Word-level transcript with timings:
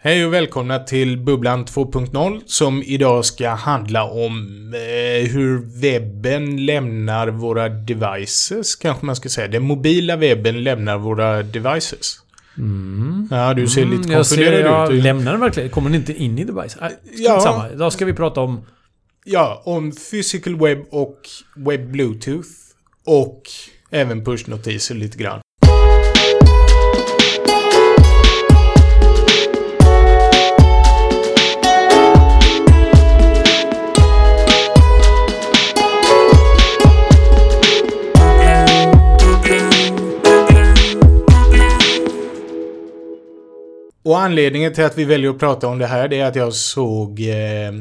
Hej 0.00 0.26
och 0.26 0.32
välkomna 0.32 0.78
till 0.78 1.18
Bubblan 1.18 1.64
2.0 1.64 2.40
som 2.46 2.82
idag 2.82 3.24
ska 3.24 3.48
handla 3.48 4.04
om 4.04 4.48
eh, 4.74 5.30
hur 5.30 5.80
webben 5.80 6.66
lämnar 6.66 7.28
våra 7.28 7.68
devices, 7.68 8.76
kanske 8.76 9.06
man 9.06 9.16
ska 9.16 9.28
säga. 9.28 9.48
Den 9.48 9.62
mobila 9.62 10.16
webben 10.16 10.62
lämnar 10.64 10.98
våra 10.98 11.42
devices. 11.42 12.16
Mm. 12.58 13.28
Ja, 13.30 13.54
du 13.54 13.68
ser 13.68 13.84
lite 13.84 13.94
Mm, 13.94 14.24
ser, 14.24 14.36
konfunderad 14.36 14.60
jag 14.88 14.92
ut. 14.94 15.02
lämnar 15.02 15.32
den 15.32 15.40
verkligen? 15.40 15.70
Kommer 15.70 15.90
den 15.90 16.00
inte 16.00 16.12
in 16.14 16.38
i 16.38 16.44
device? 16.44 16.76
Äh, 16.82 16.88
Ja. 17.16 17.40
Samma. 17.40 17.70
Idag 17.70 17.92
ska 17.92 18.04
vi 18.04 18.12
prata 18.12 18.40
om... 18.40 18.66
Ja, 19.24 19.62
om 19.64 19.92
physical 20.10 20.56
web 20.58 20.78
och 20.90 21.18
web 21.56 21.90
bluetooth. 21.90 22.48
Och 23.06 23.42
även 23.90 24.24
pushnotiser 24.24 24.94
lite 24.94 25.18
grann. 25.18 25.40
Och 44.08 44.20
anledningen 44.20 44.74
till 44.74 44.84
att 44.84 44.98
vi 44.98 45.04
väljer 45.04 45.30
att 45.30 45.38
prata 45.38 45.66
om 45.66 45.78
det 45.78 45.86
här 45.86 46.08
det 46.08 46.20
är 46.20 46.24
att 46.24 46.36
jag 46.36 46.52
såg 46.52 47.20
eh, 47.20 47.72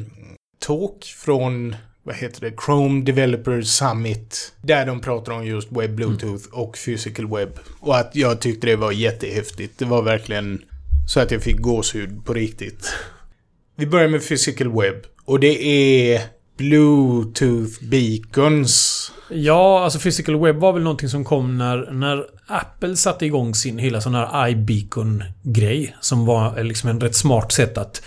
talk 0.59 1.03
från 1.03 1.75
vad 2.03 2.15
heter 2.15 2.41
det? 2.41 2.53
Chrome 2.65 3.05
Developer 3.05 3.61
Summit. 3.61 4.53
Där 4.61 4.85
de 4.85 4.99
pratar 4.99 5.31
om 5.31 5.45
just 5.45 5.71
web 5.71 5.95
bluetooth 5.95 6.43
och 6.51 6.77
physical 6.85 7.27
web. 7.27 7.49
Och 7.79 7.97
att 7.97 8.15
jag 8.15 8.41
tyckte 8.41 8.67
det 8.67 8.75
var 8.75 8.91
jättehäftigt. 8.91 9.79
Det 9.79 9.85
var 9.85 10.01
verkligen 10.01 10.61
så 11.09 11.19
att 11.19 11.31
jag 11.31 11.43
fick 11.43 11.57
gåshud 11.57 12.25
på 12.25 12.33
riktigt. 12.33 12.93
Vi 13.75 13.85
börjar 13.85 14.07
med 14.07 14.27
physical 14.27 14.81
web. 14.81 14.95
Och 15.25 15.39
det 15.39 15.63
är 15.63 16.21
Bluetooth 16.57 17.83
beacons. 17.83 19.11
Ja, 19.29 19.83
alltså 19.83 19.99
Physical 19.99 20.39
Web 20.39 20.55
var 20.55 20.73
väl 20.73 20.83
någonting 20.83 21.09
som 21.09 21.25
kom 21.25 21.57
när, 21.57 21.91
när 21.91 22.25
Apple 22.47 22.95
satte 22.95 23.25
igång 23.25 23.55
sin 23.55 23.77
hela 23.77 24.01
sån 24.01 24.15
här 24.15 24.47
iBeacon-grej. 24.49 25.95
Som 25.99 26.25
var 26.25 26.63
liksom 26.63 26.89
en 26.89 27.01
rätt 27.01 27.15
smart 27.15 27.51
sätt 27.51 27.77
att 27.77 28.01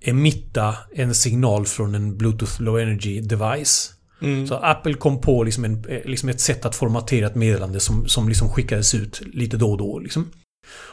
emitta 0.00 0.74
en 0.94 1.14
signal 1.14 1.66
från 1.66 1.94
en 1.94 2.16
Bluetooth 2.16 2.62
Low 2.62 2.80
Energy 2.80 3.20
device. 3.20 3.92
Mm. 4.22 4.46
Så 4.46 4.54
Apple 4.54 4.94
kom 4.94 5.20
på 5.20 5.44
liksom, 5.44 5.64
en, 5.64 5.84
eh, 5.88 6.00
liksom 6.04 6.28
ett 6.28 6.40
sätt 6.40 6.64
att 6.64 6.76
formatera 6.76 7.26
ett 7.26 7.34
meddelande 7.34 7.80
som, 7.80 8.08
som 8.08 8.28
liksom 8.28 8.48
skickades 8.48 8.94
ut 8.94 9.22
lite 9.32 9.56
då 9.56 9.70
och 9.70 9.78
då. 9.78 9.98
Liksom. 9.98 10.30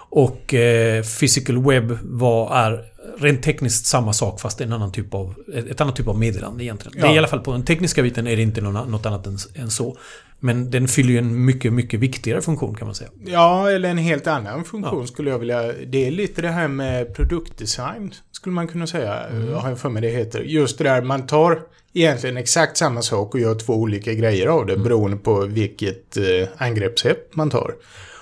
Och 0.10 0.54
eh, 0.54 1.04
Physical 1.04 1.64
Web 1.64 1.98
var, 2.02 2.56
är 2.56 2.84
rent 3.20 3.44
tekniskt 3.44 3.86
samma 3.86 4.14
sak 4.14 4.42
fast 4.42 4.62
en 4.62 4.74
annan 4.74 4.92
typ 4.92 5.14
av, 5.14 5.36
ett, 5.70 5.82
annat 5.82 5.96
typ 5.96 6.08
av 6.08 6.20
meddelande 6.20 6.64
egentligen. 6.64 7.02
Det 7.02 7.08
är 7.08 7.10
Ja. 7.10 7.16
i 7.16 7.18
alla 7.18 7.28
fall 7.28 7.40
på 7.40 7.52
den 7.52 7.66
tekniska 7.66 8.04
biten 8.04 8.28
är 8.28 8.36
det 8.36 8.42
inte 8.42 8.62
något 8.62 9.06
annat 9.06 9.28
än, 9.28 9.38
än 9.56 9.70
så. 9.70 9.98
Men 10.44 10.72
den 10.72 10.88
fyller 10.88 11.10
ju 11.10 11.18
en 11.18 11.46
mycket, 11.46 11.74
mycket 11.74 12.00
viktigare 12.00 12.42
funktion 12.42 12.76
kan 12.76 12.88
man 12.88 12.96
säga. 12.96 13.10
Ja, 13.26 13.70
eller 13.70 13.90
en 13.90 13.98
helt 13.98 14.28
annan 14.28 14.64
funktion 14.64 15.08
skulle 15.08 15.30
jag 15.30 15.40
vilja... 15.40 15.74
Det 15.88 16.08
är 16.08 16.12
lite 16.12 16.42
det 16.42 16.50
här 16.50 16.68
med 16.68 17.16
produktdesign, 17.16 18.14
skulle 18.32 18.54
man 18.54 18.68
kunna 18.68 18.88
säga. 18.88 19.24
Jag 19.50 19.58
har 19.58 19.76
för 19.76 19.90
mig 19.90 20.02
det 20.02 20.10
heter. 20.10 20.42
Just 20.42 20.78
det 20.78 20.84
där, 20.84 21.02
man 21.02 21.28
tar 21.28 21.60
egentligen 21.94 22.38
exakt 22.38 22.78
samma 22.78 23.02
sak 23.02 23.34
och 23.34 23.40
gör 23.40 23.56
två 23.56 23.74
olika 23.74 24.14
grejer 24.14 24.48
av 24.48 24.66
det 24.66 24.78
beroende 24.78 25.18
på 25.18 25.46
vilket 25.46 26.18
eh, 26.18 26.48
angreppssätt 26.58 27.36
man 27.36 27.50
tar. 27.50 27.74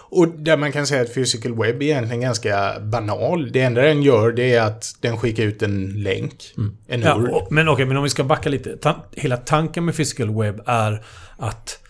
Och 0.09 0.27
där 0.27 0.57
man 0.57 0.71
kan 0.71 0.87
säga 0.87 1.01
att 1.01 1.13
physical 1.13 1.55
web 1.55 1.81
är 1.81 1.85
egentligen 1.85 2.21
ganska 2.21 2.79
banal. 2.79 3.51
Det 3.51 3.61
enda 3.61 3.81
den 3.81 4.03
gör 4.03 4.31
det 4.31 4.53
är 4.53 4.61
att 4.61 4.95
den 4.99 5.17
skickar 5.17 5.43
ut 5.43 5.61
en 5.61 6.03
länk. 6.03 6.53
En 6.87 7.01
Ja, 7.01 7.13
och, 7.13 7.51
men 7.51 7.69
okej, 7.69 7.85
men 7.85 7.97
om 7.97 8.03
vi 8.03 8.09
ska 8.09 8.23
backa 8.23 8.49
lite. 8.49 8.77
Ta, 8.77 9.05
hela 9.11 9.37
tanken 9.37 9.85
med 9.85 9.95
Physical 9.95 10.41
Web 10.41 10.61
är 10.65 11.03
att 11.37 11.80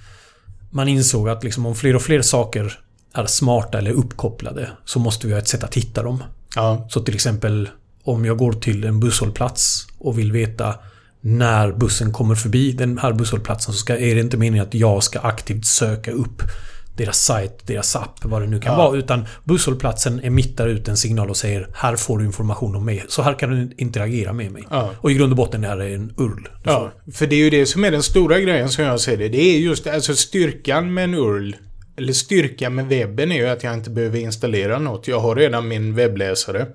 man 0.72 0.88
insåg 0.88 1.30
att 1.30 1.44
liksom 1.44 1.66
om 1.66 1.76
fler 1.76 1.96
och 1.96 2.02
fler 2.02 2.22
saker 2.22 2.80
är 3.14 3.26
smarta 3.26 3.78
eller 3.78 3.92
uppkopplade 3.92 4.70
så 4.86 5.00
måste 5.00 5.28
vi 5.28 5.34
ha 5.34 5.40
ett 5.40 5.48
sätt 5.48 5.64
att 5.64 5.78
hitta 5.78 6.04
dem. 6.04 6.24
Ja, 6.56 6.88
Så 6.90 7.02
till 7.02 7.16
exempel 7.16 7.70
om 8.04 8.26
jag 8.26 8.38
går 8.38 8.54
till 8.54 8.84
en 8.84 9.00
busshållplats 9.00 9.88
och 10.00 10.20
vill 10.20 10.32
veta 10.32 10.76
när 11.22 11.72
bussen 11.72 12.14
kommer 12.14 12.36
förbi 12.36 12.72
den 12.72 12.98
här 12.98 13.14
busshållplatsen 13.14 13.74
så 13.74 13.80
ska, 13.80 13.98
är 13.98 14.16
det 14.16 14.22
inte 14.22 14.38
meningen 14.38 14.68
att 14.68 14.74
jag 14.74 15.04
ska 15.04 15.20
aktivt 15.20 15.66
söka 15.66 16.12
upp 16.12 16.44
deras 16.98 17.18
sajt, 17.26 17.68
deras 17.68 17.96
app, 17.96 18.20
vad 18.24 18.42
det 18.42 18.48
nu 18.48 18.60
kan 18.60 18.72
Ja. 18.74 18.78
vara. 18.78 18.98
Utan 18.98 19.26
busshållplatsen 19.44 20.20
emittar 20.24 20.68
ut 20.68 20.88
en 20.88 20.98
signal 20.98 21.30
och 21.30 21.38
säger 21.38 21.68
Här 21.74 21.96
får 21.96 22.18
du 22.20 22.26
information 22.26 22.76
om 22.76 22.86
mig. 22.86 23.04
Så 23.08 23.22
här 23.22 23.40
kan 23.40 23.50
du 23.50 23.70
interagera 23.78 24.34
med 24.34 24.52
mig. 24.52 24.64
Ja. 24.70 24.90
Och 24.98 25.12
i 25.12 25.14
grund 25.14 25.32
och 25.34 25.38
botten 25.38 25.64
är 25.64 25.78
det 25.78 25.86
en 25.94 26.14
URL. 26.18 26.48
Ja, 26.64 26.92
för 27.14 27.28
det 27.28 27.36
är 27.36 27.40
ju 27.44 27.50
det 27.50 27.66
som 27.66 27.84
är 27.84 27.92
den 27.92 28.04
stora 28.04 28.40
grejen 28.40 28.70
som 28.70 28.84
jag 28.86 29.00
ser 29.00 29.18
det. 29.18 29.30
Det 29.30 29.38
är 29.42 29.60
just 29.60 29.88
alltså 29.88 30.16
styrkan 30.16 30.94
med 30.94 31.04
en 31.04 31.14
URL. 31.14 31.56
Eller 31.98 32.14
styrkan 32.14 32.76
med 32.76 32.86
webben 32.88 33.32
är 33.32 33.36
ju 33.36 33.48
att 33.48 33.64
jag 33.64 33.74
inte 33.74 33.90
behöver 33.90 34.20
installera 34.20 34.80
något. 34.80 35.08
Jag 35.08 35.20
har 35.20 35.36
redan 35.36 35.68
min 35.68 35.96
webbläsare. 35.96 36.68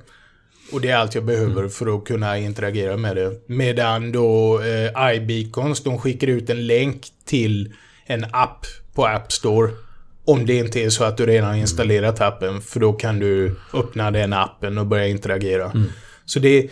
Och 0.73 0.81
det 0.81 0.91
är 0.91 0.97
allt 0.97 1.15
jag 1.15 1.25
behöver 1.25 1.69
för 1.69 1.97
att 1.97 2.05
kunna 2.05 2.39
interagera 2.39 2.97
med 2.97 3.17
det. 3.17 3.33
Medan 3.47 4.13
då 4.13 4.61
eh, 4.63 5.15
iBeacons, 5.17 5.83
de 5.83 5.99
skickar 5.99 6.27
ut 6.27 6.51
en 6.51 6.67
länk 6.67 7.07
till 7.25 7.73
en 8.07 8.25
app 8.33 8.67
på 8.95 9.07
App 9.07 9.33
Store. 9.33 9.71
Om 10.27 10.47
det 10.47 10.55
inte 10.55 10.81
är 10.81 10.91
så 10.91 11.05
att 11.05 11.17
du 11.17 11.27
redan 11.27 11.49
har 11.49 11.57
installerat 11.57 12.21
appen. 12.21 12.61
För 12.61 12.81
då 12.81 12.93
kan 12.93 13.19
du 13.19 13.57
öppna 13.75 14.11
den 14.11 14.33
appen 14.33 14.79
och 14.79 14.87
börja 14.87 15.07
interagera. 15.07 15.73
Så 16.25 16.39
det... 16.39 16.71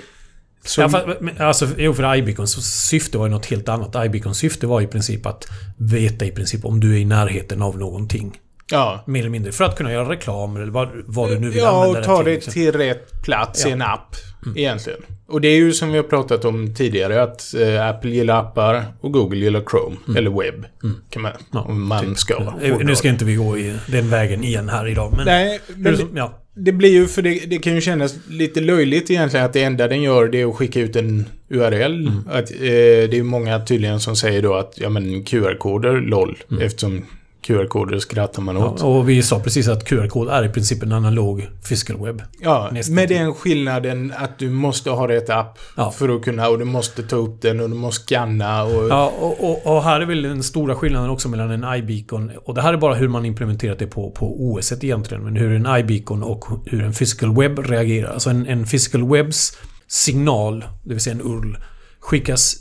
Som, 0.65 0.83
Ja, 0.83 0.89
fast, 0.89 1.41
alltså, 1.41 1.69
jo, 1.79 1.95
för 1.95 2.17
iBeacons 2.17 2.87
syfte 2.89 3.19
var 3.19 3.27
ju 3.27 3.33
något 3.33 3.47
helt 3.47 3.69
annat. 3.69 4.07
iBeacons 4.07 4.39
syfte 4.39 4.67
var 4.67 4.81
i 4.81 4.87
princip 4.87 5.27
att 5.27 5.47
veta 5.77 6.25
i 6.25 6.31
princip 6.31 6.65
om 6.65 6.81
du 6.81 6.95
är 6.95 6.99
i 6.99 7.05
närheten 7.05 7.63
av 7.63 7.79
någonting. 7.79 8.39
Ja, 8.71 9.05
Mer 9.07 9.21
eller 9.21 9.31
mindre. 9.31 9.53
För 9.53 9.65
att 9.65 9.77
kunna 9.77 9.93
göra 9.93 10.11
reklam 10.11 10.57
eller 10.57 10.67
vad, 10.73 10.89
vad 11.07 11.31
du 11.31 11.39
nu 11.39 11.49
vill 11.49 11.59
Ja, 11.59 11.69
använda 11.85 11.99
och 11.99 12.05
ta 12.05 12.17
till, 12.17 12.25
det 12.27 12.31
liksom. 12.35 12.53
till 12.53 12.73
rätt 12.73 13.23
plats 13.25 13.67
i 13.67 13.69
Ja. 13.69 13.75
en 13.75 13.83
app. 13.83 14.17
Egentligen. 14.57 15.01
Och 15.29 15.41
det 15.41 15.49
är 15.49 15.57
ju 15.57 15.73
som 15.73 15.91
vi 15.91 15.97
har 15.97 16.05
pratat 16.05 16.45
om 16.45 16.75
tidigare 16.75 17.23
att 17.23 17.55
eh, 17.55 17.89
Apple 17.89 18.11
gillar 18.11 18.41
appar 18.41 18.85
och 19.01 19.13
Google 19.13 19.39
gillar 19.39 19.63
Chrome. 19.71 19.97
Eller 20.19 20.31
webb. 20.31 20.65
Kan 21.11 21.23
man, 21.23 21.33
Ja, 21.53 21.61
om 21.61 21.87
man 21.87 22.17
ska. 22.17 22.35
Eh, 22.63 22.79
Nu 22.79 22.97
ska 22.97 23.09
inte 23.09 23.25
vi 23.25 23.35
gå 23.35 23.59
i 23.59 23.75
den 23.87 24.11
vägen 24.11 24.45
igen 24.45 24.69
här 24.69 24.89
idag. 24.89 25.13
Men, 25.17 25.27
Nej, 25.27 25.61
men 25.77 25.97
som- 25.97 26.17
ja. 26.17 26.39
det 26.55 26.73
blir 26.73 26.91
ju 26.91 27.07
för 27.07 27.23
det, 27.23 27.31
det 27.47 27.59
kan 27.59 27.75
ju 27.75 27.81
kännas 27.81 28.15
lite 28.31 28.61
löjligt 28.61 29.11
egentligen 29.11 29.47
att 29.47 29.53
det 29.53 29.63
enda 29.63 29.89
den 29.89 30.03
gör 30.03 30.29
det 30.29 30.41
är 30.41 30.47
att 30.47 30.55
skicka 30.57 30.81
ut 30.81 30.97
en 30.97 31.25
URL. 31.51 32.11
Att, 32.31 32.51
eh, 32.51 32.57
det 33.11 33.19
är 33.19 33.23
många 33.23 33.61
tydligen 33.61 34.01
som 34.01 34.17
säger 34.17 34.43
då 34.43 34.55
att 34.55 34.73
ja 34.77 34.89
men 34.89 35.25
QR-koder, 35.25 35.93
LOL. 36.01 36.39
Eftersom 36.61 37.05
QR-koder 37.47 37.99
skrattar 37.99 38.43
man 38.43 38.57
Ja, 38.57 38.67
åt. 38.71 38.83
och 38.83 39.09
vi 39.09 39.23
sa 39.23 39.41
precis 39.41 39.69
att 39.69 39.85
QR-kod 39.85 40.29
är 40.29 40.45
i 40.45 40.49
princip 40.49 40.83
en 40.83 40.93
analog 40.93 41.49
web. 42.05 42.23
Ja, 42.41 42.69
Nästan 42.73 42.95
med 42.95 43.09
den 43.09 43.35
skillnaden 43.35 44.13
att 44.17 44.39
du 44.39 44.51
måste 44.51 44.91
ha 44.91 45.09
rätt 45.09 45.31
app 45.31 45.59
Ja. 45.77 45.91
för 45.91 46.09
att 46.17 46.23
kunna, 46.23 46.49
och 46.49 46.59
du 46.59 46.65
måste 46.65 47.03
ta 47.03 47.17
upp 47.17 47.43
den 47.43 47.61
och 47.61 47.69
du 47.71 47.75
måste 47.77 48.03
scanna 48.05 48.63
och... 48.65 48.89
Ja, 48.89 49.13
och, 49.21 49.45
och, 49.51 49.77
och 49.77 49.83
här 49.83 50.01
är 50.01 50.07
väl 50.07 50.23
den 50.23 50.43
stora 50.43 50.75
skillnaden 50.75 51.11
också 51.11 51.29
mellan 51.29 51.51
en 51.51 51.75
iBeacon 51.79 52.31
och 52.45 52.55
det 52.55 52.63
här 52.63 52.73
är 52.73 52.77
bara 52.77 52.95
hur 52.95 53.09
man 53.09 53.25
implementerat 53.25 53.79
det 53.79 53.87
på, 53.87 54.11
på 54.11 54.45
OS 54.45 54.73
egentligen. 54.73 55.25
Men 55.25 55.37
hur 55.37 55.53
en 55.53 55.77
iBeacon 55.79 56.23
och 56.23 56.45
hur 56.67 56.83
en 56.83 57.35
web 57.35 57.59
reagerar. 57.59 58.13
Alltså 58.13 58.31
en, 58.31 58.47
en 58.47 58.67
webs 59.11 59.57
signal, 59.87 60.65
det 60.85 60.91
vill 60.95 61.01
säga 61.01 61.15
en 61.15 61.23
URL, 61.23 61.57
skickas 62.01 62.57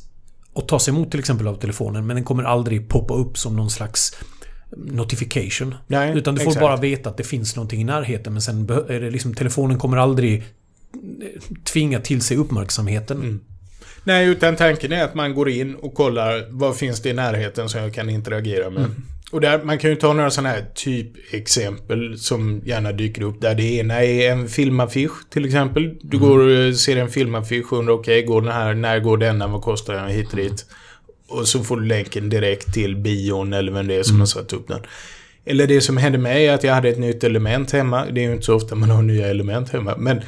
och 0.53 0.67
tas 0.67 0.89
emot 0.89 1.11
till 1.11 1.19
exempel 1.19 1.47
av 1.47 1.55
telefonen 1.55 2.05
men 2.07 2.15
den 2.15 2.25
kommer 2.25 2.43
aldrig 2.43 2.89
poppa 2.89 3.13
upp 3.13 3.37
som 3.37 3.55
någon 3.55 3.69
slags 3.69 4.15
notification. 4.77 5.75
Nej, 5.87 6.17
Utan 6.17 6.35
du 6.35 6.41
får 6.41 6.51
exakt. 6.51 6.61
bara 6.61 6.77
veta 6.77 7.09
att 7.09 7.17
det 7.17 7.23
finns 7.23 7.55
någonting 7.55 7.81
i 7.81 7.83
närheten 7.83 8.33
men 8.33 8.41
sen 8.41 8.69
är 8.89 8.99
det 8.99 9.09
liksom 9.11 9.33
telefonen 9.33 9.77
kommer 9.79 9.97
aldrig 9.97 10.33
eh, 10.37 11.41
tvinga 11.63 11.99
till 11.99 12.21
sig 12.21 12.37
uppmärksamheten. 12.37 13.17
Mm. 13.17 13.39
Nej, 14.03 14.27
utan 14.27 14.55
tanken 14.55 14.91
är 14.91 15.03
att 15.03 15.15
man 15.15 15.33
går 15.33 15.49
in 15.49 15.75
och 15.75 15.93
kollar 15.93 16.47
vad 16.49 16.77
finns 16.77 17.01
det 17.01 17.09
i 17.09 17.13
närheten 17.13 17.69
som 17.69 17.81
jag 17.81 17.93
kan 17.93 18.09
interagera 18.09 18.69
med. 18.69 18.79
Mm. 18.79 18.91
Och 19.31 19.41
där, 19.41 19.63
man 19.63 19.77
kan 19.77 19.89
ju 19.89 19.95
ta 19.95 20.13
några 20.13 20.29
sådana 20.31 20.49
här 20.49 20.65
typexempel 20.75 22.19
som 22.19 22.61
gärna 22.65 22.91
dyker 22.91 23.21
upp. 23.21 23.41
Där 23.41 23.55
det 23.55 23.63
ena 23.63 24.03
är 24.03 24.31
en 24.31 24.47
filmaffisch 24.47 25.29
till 25.29 25.45
exempel. 25.45 25.97
Du 26.01 26.17
Mm. 26.17 26.29
går 26.29 26.39
och 26.39 26.75
ser 26.75 26.97
en 26.97 27.09
filmaffisch 27.09 27.73
och 27.73 27.79
undrar 27.79 27.93
okej, 27.93 28.23
går 28.23 28.41
den 28.41 28.51
här, 28.51 28.73
när 28.73 28.99
går 28.99 29.17
denna, 29.17 29.47
vad 29.47 29.61
kostar 29.61 29.93
den 29.93 30.07
hit 30.07 30.29
och 30.31 30.37
dit. 30.37 30.65
Och 31.27 31.47
så 31.47 31.63
får 31.63 31.77
du 31.77 31.85
länken 31.85 32.29
direkt 32.29 32.73
till 32.73 32.95
bion 32.95 33.53
eller 33.53 33.71
vem 33.71 33.87
det 33.87 33.95
är 33.95 34.03
som 34.03 34.11
Mm. 34.15 34.19
har 34.19 34.25
satt 34.25 34.53
upp 34.53 34.67
den. 34.67 34.79
Eller 35.45 35.67
det 35.67 35.81
som 35.81 35.97
hände 35.97 36.17
mig 36.17 36.47
är 36.47 36.53
att 36.53 36.63
jag 36.63 36.73
hade 36.73 36.89
ett 36.89 36.99
nytt 36.99 37.23
element 37.23 37.71
hemma. 37.71 38.05
Det 38.05 38.21
är 38.21 38.25
ju 38.25 38.33
inte 38.33 38.45
så 38.45 38.55
ofta 38.55 38.75
man 38.75 38.89
har 38.89 39.01
nya 39.01 39.27
element 39.27 39.69
hemma. 39.69 39.95
Men 39.97 40.21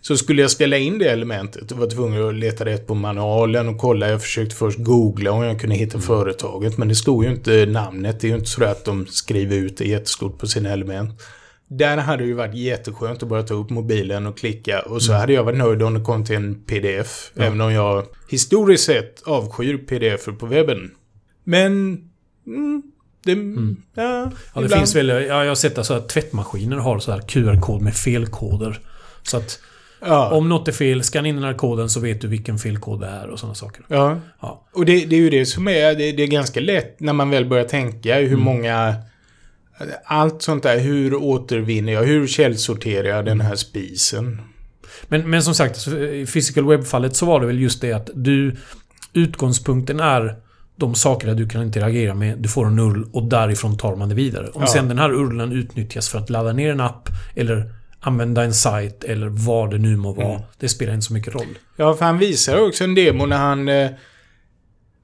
så 0.00 0.16
skulle 0.16 0.42
jag 0.42 0.50
ställa 0.50 0.76
in 0.76 0.98
det 0.98 1.08
elementet 1.10 1.72
och 1.72 1.78
var 1.78 1.86
tvungen 1.86 2.28
att 2.28 2.34
leta 2.34 2.64
rätt 2.64 2.86
på 2.86 2.94
manualen 2.94 3.68
och 3.68 3.78
kolla. 3.78 4.08
Jag 4.08 4.22
försökte 4.22 4.54
först 4.56 4.78
googla 4.78 5.30
om 5.30 5.42
jag 5.42 5.60
kunde 5.60 5.76
hitta 5.76 6.00
företaget. 6.00 6.78
Men 6.78 6.88
det 6.88 6.94
stod 6.94 7.24
ju 7.24 7.30
inte 7.30 7.66
namnet. 7.66 8.20
Det 8.20 8.26
är 8.26 8.28
ju 8.28 8.34
inte 8.34 8.50
så 8.50 8.64
att 8.64 8.84
de 8.84 9.06
skriver 9.06 9.56
ut 9.56 9.76
det 9.76 9.84
jättestort 9.84 10.38
på 10.38 10.46
sina 10.46 10.72
element. 10.72 11.10
Där 11.68 11.96
hade 11.96 12.22
det 12.22 12.26
ju 12.26 12.32
varit 12.34 12.54
jätteskönt 12.54 13.22
att 13.22 13.28
bara 13.28 13.42
ta 13.42 13.54
upp 13.54 13.70
mobilen 13.70 14.26
och 14.26 14.38
klicka 14.38 14.80
och 14.80 15.02
så 15.02 15.12
hade 15.12 15.32
jag 15.32 15.44
varit 15.44 15.58
nöjd 15.58 15.82
om 15.82 15.94
det 15.94 16.00
kom 16.00 16.24
till 16.24 16.36
en 16.36 16.54
pdf. 16.64 17.30
Ja. 17.34 17.44
Även 17.44 17.60
om 17.60 17.72
jag 17.72 18.06
historiskt 18.30 18.84
sett 18.84 19.22
avskyr 19.26 19.76
pdf 19.78 20.28
på 20.38 20.46
webben. 20.46 20.90
Men... 21.44 21.72
Mm, 22.46 22.82
det... 23.24 23.32
Ja, 24.02 24.30
Ja, 24.54 24.60
det 24.60 24.68
finns 24.68 24.96
väl... 24.96 25.08
Ja, 25.08 25.18
jag 25.24 25.48
har 25.50 25.54
sett 25.54 25.78
att 25.78 26.08
tvättmaskiner 26.08 26.76
har 26.76 26.98
så 26.98 27.12
här 27.12 27.20
QR-kod 27.20 27.82
med 27.82 27.94
felkoder. 27.94 28.78
Så 29.22 29.36
att 29.36 29.60
Ja, 30.00 30.30
om 30.30 30.48
något 30.48 30.68
är 30.68 30.72
fel, 30.72 31.02
scanna 31.02 31.28
in 31.28 31.34
den 31.34 31.44
här 31.44 31.54
koden 31.54 31.90
så 31.90 32.00
vet 32.00 32.20
du 32.20 32.28
vilken 32.28 32.58
felkod 32.58 33.00
det 33.00 33.06
är 33.06 33.28
och 33.28 33.38
sådana 33.38 33.54
saker. 33.54 33.84
ja. 33.88 34.20
Ja. 34.40 34.66
Och 34.72 34.84
det, 34.84 35.04
det 35.04 35.16
är 35.16 35.20
ju 35.20 35.30
det 35.30 35.46
som 35.46 35.68
är... 35.68 35.94
Det, 35.94 36.12
det 36.12 36.22
är 36.22 36.26
ganska 36.26 36.60
lätt 36.60 37.00
när 37.00 37.12
man 37.12 37.30
väl 37.30 37.44
börjar 37.46 37.64
tänka 37.64 38.14
hur 38.16 38.26
Mm. 38.26 38.40
många... 38.40 38.94
Allt 40.04 40.42
sånt 40.42 40.62
där. 40.62 40.78
Hur 40.78 41.14
återvinner 41.14 41.92
jag? 41.92 42.02
Hur 42.02 42.26
källsorterar 42.26 43.08
jag 43.08 43.24
den 43.24 43.40
här 43.40 43.56
spisen? 43.56 44.40
Men, 45.08 45.30
men 45.30 45.42
som 45.42 45.54
sagt, 45.54 45.86
i 45.88 46.26
Physical 46.32 46.66
Web-fallet 46.68 47.16
så 47.16 47.26
var 47.26 47.40
det 47.40 47.46
väl 47.46 47.60
just 47.60 47.80
det 47.80 47.92
att 47.92 48.10
du... 48.14 48.56
Utgångspunkten 49.12 50.00
är 50.00 50.36
de 50.76 50.94
saker 50.94 51.34
du 51.34 51.48
kan 51.48 51.62
interagera 51.62 52.14
med. 52.14 52.38
Du 52.38 52.48
får 52.48 52.66
en 52.66 52.78
URL 52.78 53.04
och 53.12 53.22
därifrån 53.22 53.76
tar 53.78 53.96
man 53.96 54.08
det 54.08 54.14
vidare. 54.14 54.48
Om 54.48 54.60
Ja. 54.62 54.66
sen 54.66 54.88
den 54.88 54.98
här 54.98 55.10
URLen 55.12 55.52
utnyttjas 55.52 56.08
för 56.08 56.18
att 56.18 56.30
ladda 56.30 56.52
ner 56.52 56.70
en 56.72 56.80
app 56.80 57.08
eller 57.34 57.74
använda 58.00 58.44
en 58.44 58.54
sajt 58.54 59.04
eller 59.04 59.28
vad 59.28 59.70
det 59.70 59.78
nu 59.78 59.96
må 59.96 60.12
vara. 60.12 60.28
Mm. 60.34 60.42
Det 60.58 60.68
spelar 60.68 60.94
inte 60.94 61.06
så 61.06 61.12
mycket 61.12 61.34
roll. 61.34 61.58
Ja, 61.76 61.94
för 61.94 62.04
han 62.04 62.18
visar 62.18 62.66
också 62.68 62.84
en 62.84 62.94
demo 62.94 63.26
när 63.26 63.36
han... 63.36 63.68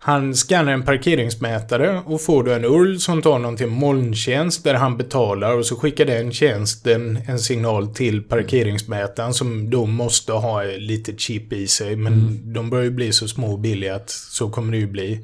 Han 0.04 0.34
skannar 0.34 0.72
en 0.72 0.82
parkeringsmätare 0.82 2.02
och 2.04 2.20
får 2.20 2.44
då 2.44 2.52
en 2.52 2.64
URL 2.64 2.98
som 2.98 3.22
tar 3.22 3.38
någon 3.38 3.56
till 3.56 3.66
molntjänst 3.66 4.64
där 4.64 4.74
han 4.74 4.96
betalar 4.96 5.58
och 5.58 5.66
så 5.66 5.76
skickar 5.76 6.04
den 6.04 6.32
tjänsten 6.32 7.18
en 7.26 7.38
signal 7.38 7.94
till 7.94 8.22
parkeringsmätaren 8.22 9.34
som 9.34 9.70
då 9.70 9.86
måste 9.86 10.32
ha 10.32 10.62
lite 10.62 11.16
chip 11.16 11.52
i 11.52 11.66
sig. 11.66 11.96
Men 11.96 12.40
de 12.52 12.70
börjar 12.70 12.84
ju 12.84 12.90
bli 12.90 13.12
så 13.12 13.28
små 13.28 13.52
och 13.52 13.58
billiga 13.58 13.94
att 13.94 14.10
så 14.10 14.50
kommer 14.50 14.72
det 14.72 14.78
ju 14.78 14.86
bli. 14.86 15.22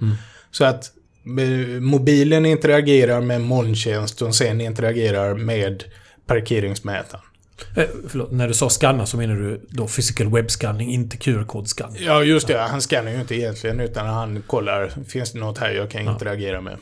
Så 0.50 0.64
att 0.64 0.92
eh, 1.24 1.80
mobilen 1.80 2.46
interagerar 2.46 3.20
med 3.20 3.40
molntjänst 3.40 4.22
och 4.22 4.34
sen 4.34 4.60
interagerar 4.60 5.34
med 5.34 5.84
parkeringsmätaren. 6.26 7.27
Eh, 7.76 7.84
förlåt, 8.08 8.32
när 8.32 8.48
du 8.48 8.54
sa 8.54 8.68
scanna 8.70 9.06
så 9.06 9.16
menar 9.16 9.34
du 9.34 9.66
då 9.68 9.86
physical 9.86 10.28
web-scanning, 10.28 10.90
inte 10.92 11.16
QR-kodscanning. 11.16 12.02
Ja, 12.04 12.22
just 12.22 12.46
det. 12.46 12.58
Han 12.58 12.80
skannar 12.80 13.10
ju 13.12 13.20
inte 13.20 13.34
egentligen 13.34 13.80
utan 13.80 14.06
han 14.06 14.42
kollar, 14.46 14.92
finns 15.08 15.32
det 15.32 15.38
något 15.38 15.58
här 15.58 15.70
jag 15.70 15.90
kan 15.90 16.04
Ja. 16.04 16.12
interagera 16.12 16.60
med? 16.60 16.76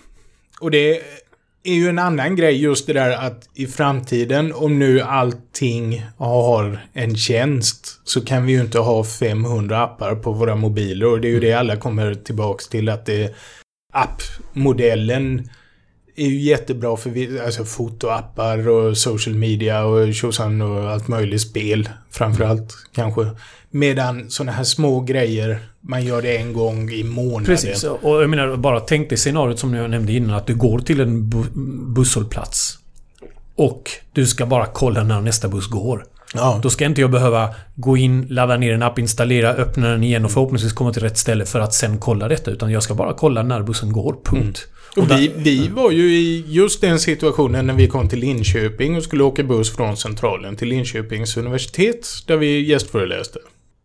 Och 0.61 0.71
det 0.71 1.01
är 1.65 1.75
ju 1.75 1.89
en 1.89 1.99
annan 1.99 2.37
grej 2.37 2.63
just 2.63 2.87
det 2.87 2.93
där 2.93 3.11
att 3.11 3.49
i 3.55 3.67
framtiden, 3.67 4.53
om 4.53 4.79
nu 4.79 5.01
allting 5.01 6.05
har 6.19 6.87
en 6.93 7.17
tjänst, 7.17 8.01
så 8.05 8.21
kan 8.25 8.47
vi 8.47 8.53
ju 8.53 8.61
inte 8.61 8.79
ha 8.79 9.05
500 9.05 9.83
appar 9.83 10.15
på 10.15 10.33
våra 10.33 10.55
mobiler 10.55 11.07
och 11.07 11.21
det 11.21 11.29
är 11.29 11.33
ju 11.33 11.41
det 11.41 11.53
alla 11.53 11.77
kommer 11.77 12.15
tillbaks 12.15 12.69
till 12.69 12.89
att 12.89 13.07
det 13.07 13.35
appmodellen 13.93 15.51
är 16.17 16.27
ju 16.27 16.41
jättebra 16.41 16.97
för 16.97 17.11
vi, 17.11 17.41
alltså 17.41 17.65
fotoappar 17.65 18.69
och 18.69 18.97
social 18.97 19.35
media 19.35 19.85
och 19.85 20.15
tjosan 20.15 20.63
och 20.63 20.91
allt 20.91 21.09
möjligt 21.09 21.41
spel 21.41 21.89
framförallt 22.11 22.75
kanske. 22.95 23.31
Medan 23.71 24.31
sådana 24.31 24.53
här 24.53 24.65
små 24.65 25.01
grejer, 25.01 25.59
man 25.81 26.05
gör 26.05 26.23
det 26.23 26.37
en 26.37 26.53
gång 26.53 26.91
i 26.91 27.05
månaden. 27.05 27.45
Precis, 27.45 27.85
och 27.85 28.23
jag 28.23 28.31
menar 28.31 28.57
bara 28.57 28.81
tänk 28.81 29.09
dig 29.09 29.19
scenariot 29.19 29.59
som 29.59 29.75
jag 29.75 29.91
nämnde 29.91 30.13
innan 30.13 30.37
att 30.37 30.47
du 30.47 30.55
går 30.55 30.79
till 30.79 31.01
en 31.01 31.31
bu 31.31 31.45
busshållplats. 31.95 32.79
Och 33.55 33.91
du 34.13 34.27
ska 34.27 34.47
bara 34.47 34.67
kolla 34.67 35.05
när 35.05 35.21
nästa 35.21 35.49
buss 35.49 35.67
går. 35.67 36.05
Ja. 36.37 36.61
Då 36.63 36.71
ska 36.71 36.85
inte 36.85 37.01
jag 37.01 37.11
behöva 37.11 37.55
gå 37.75 37.97
in, 37.97 38.27
ladda 38.31 38.57
ner 38.57 38.73
en 38.73 38.83
app, 38.83 38.99
installera, 38.99 39.51
öppna 39.51 39.89
den 39.89 40.03
igen 40.03 40.25
och 40.25 40.31
förhoppningsvis 40.31 40.73
komma 40.73 40.93
till 40.93 41.03
rätt 41.03 41.19
ställe 41.19 41.45
för 41.47 41.61
att 41.61 41.75
sen 41.75 41.99
kolla 41.99 42.29
detta. 42.29 42.51
Utan 42.51 42.73
jag 42.73 42.83
ska 42.83 42.95
bara 42.95 43.13
kolla 43.13 43.43
när 43.43 43.63
bussen 43.63 43.93
går. 43.93 44.17
Punkt. 44.25 44.67
Och 44.97 45.07
där- 45.07 45.17
vi, 45.19 45.33
vi 45.37 45.69
var 45.69 45.91
ju 45.91 46.15
i 46.15 46.45
just 46.49 46.81
den 46.81 46.99
situationen 46.99 47.67
när 47.67 47.75
vi 47.75 47.87
kom 47.89 48.09
till 48.09 48.19
Linköping 48.19 48.97
och 48.97 49.03
skulle 49.03 49.25
åka 49.25 49.43
buss 49.43 49.77
från 49.77 49.97
Centralen 49.97 50.57
till 50.57 50.69
Linköpings 50.69 51.37
universitet 51.37 52.07
där 52.27 52.37
vi 52.37 52.61
gästföreläste. 52.61 53.39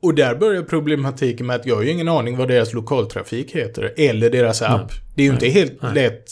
Och 0.03 0.13
där 0.15 0.36
började 0.36 0.65
problematiken 0.65 1.45
med 1.45 1.56
att 1.56 1.65
jag 1.65 1.75
har 1.75 1.83
ju 1.83 1.89
ingen 1.89 2.07
aning 2.07 2.38
vad 2.38 2.48
deras 2.48 2.74
lokaltrafik 2.74 3.51
heter. 3.51 3.94
Eller 3.98 4.30
deras 4.30 4.62
app. 4.62 4.92
Det 5.15 5.21
är 5.21 5.25
ju 5.25 5.31
Nej. 5.31 5.45
inte 5.48 5.59
helt 5.59 5.81
Nej. 5.81 5.94
lätt. 5.94 6.30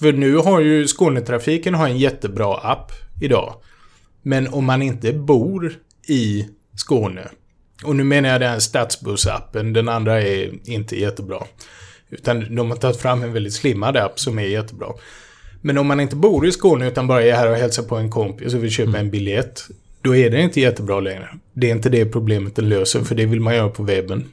För 0.00 0.12
nu 0.12 0.36
har 0.36 0.60
ju 0.60 0.86
Skånetrafiken 0.86 1.74
har 1.74 1.88
en 1.88 1.98
jättebra 1.98 2.54
app 2.56 2.92
idag. 3.20 3.54
Men 4.26 4.48
om 4.48 4.64
man 4.64 4.82
inte 4.82 5.12
bor 5.12 5.72
i 6.08 6.46
Skåne. 6.76 7.28
Och 7.84 7.96
nu 7.96 8.04
menar 8.04 8.28
jag 8.28 8.40
den 8.40 8.60
stadsbussappen. 8.60 9.72
Den 9.72 9.88
andra 9.88 10.22
är 10.22 10.68
inte 10.70 11.00
jättebra. 11.00 11.42
Utan 12.10 12.54
de 12.56 12.70
har 12.70 12.76
tagit 12.76 12.96
fram 12.96 13.22
en 13.22 13.32
väldigt 13.32 13.52
slimmad 13.52 13.96
app 13.96 14.20
som 14.20 14.38
är 14.38 14.42
jättebra. 14.42 14.86
Men 15.60 15.78
om 15.78 15.86
man 15.86 16.00
inte 16.00 16.16
bor 16.16 16.46
i 16.46 16.52
Skåne 16.52 16.88
utan 16.88 17.06
bara 17.06 17.22
är 17.22 17.32
här 17.32 17.50
och 17.50 17.56
hälsar 17.56 17.82
på 17.82 17.96
en 17.96 18.10
kompis 18.10 18.54
och 18.54 18.64
vill 18.64 18.70
köpa 18.70 18.98
en 18.98 19.10
biljett. 19.10 19.62
Då 20.02 20.16
är 20.16 20.30
det 20.30 20.40
inte 20.40 20.60
jättebra 20.60 21.00
längre. 21.00 21.28
Det 21.52 21.70
är 21.70 21.74
inte 21.74 21.88
det 21.88 22.06
problemet 22.06 22.56
den 22.56 22.68
löser, 22.68 23.00
för 23.00 23.14
det 23.14 23.26
vill 23.26 23.40
man 23.40 23.54
göra 23.54 23.68
på 23.68 23.82
webben. 23.82 24.24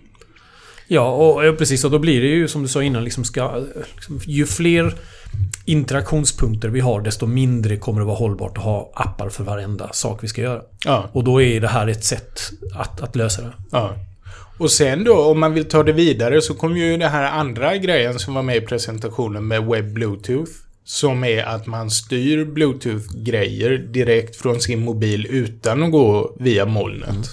Ja, 0.88 1.12
och 1.12 1.46
ja, 1.46 1.54
precis. 1.54 1.84
Och 1.84 1.92
då 1.92 2.00
blir 2.00 2.22
det 2.22 2.28
ju 2.28 2.48
som 2.48 2.62
du 2.62 2.68
sa 2.68 2.84
innan, 2.84 3.04
liksom 3.04 3.24
ska, 3.24 3.64
liksom, 3.96 4.20
ju 4.26 4.46
fler 4.46 4.94
interaktionspunkter 5.66 6.70
vi 6.70 6.80
har, 6.80 7.02
desto 7.02 7.26
mindre 7.26 7.78
kommer 7.78 8.00
det 8.00 8.06
vara 8.06 8.18
hållbart 8.18 8.58
att 8.58 8.64
ha 8.64 8.92
appar 8.96 9.30
för 9.30 9.44
varenda 9.44 9.90
sak 9.94 10.24
vi 10.24 10.28
ska 10.28 10.42
göra. 10.42 10.62
Ja, 10.86 11.10
Och 11.14 11.24
då 11.24 11.42
är 11.42 11.62
det 11.62 11.68
här 11.68 11.88
ett 11.88 12.04
sätt 12.04 12.42
att, 12.76 13.02
att 13.02 13.16
lösa 13.16 13.42
det. 13.42 13.52
ja. 13.72 13.96
Och 14.58 14.72
sen 14.72 15.04
då, 15.04 15.24
om 15.24 15.40
man 15.40 15.54
vill 15.54 15.66
ta 15.66 15.84
det 15.84 15.92
vidare, 15.92 16.42
så 16.42 16.54
kommer 16.54 16.76
ju 16.76 16.98
den 16.98 17.12
här 17.12 17.32
andra 17.32 17.78
grejen 17.78 18.20
som 18.20 18.34
var 18.34 18.42
med 18.42 18.58
i 18.58 18.62
presentationen 18.62 19.48
med 19.48 19.64
Web 19.66 19.94
Bluetooth. 19.94 20.52
Som 20.86 21.24
är 21.24 21.44
att 21.44 21.66
man 21.68 21.92
styr 21.92 22.46
Bluetooth-grejer 22.46 23.78
direkt 23.78 24.36
från 24.36 24.62
sin 24.62 24.80
mobil 24.84 25.28
utan 25.30 25.84
att 25.84 25.92
gå 25.92 26.36
via 26.40 26.66
molnet. 26.66 27.30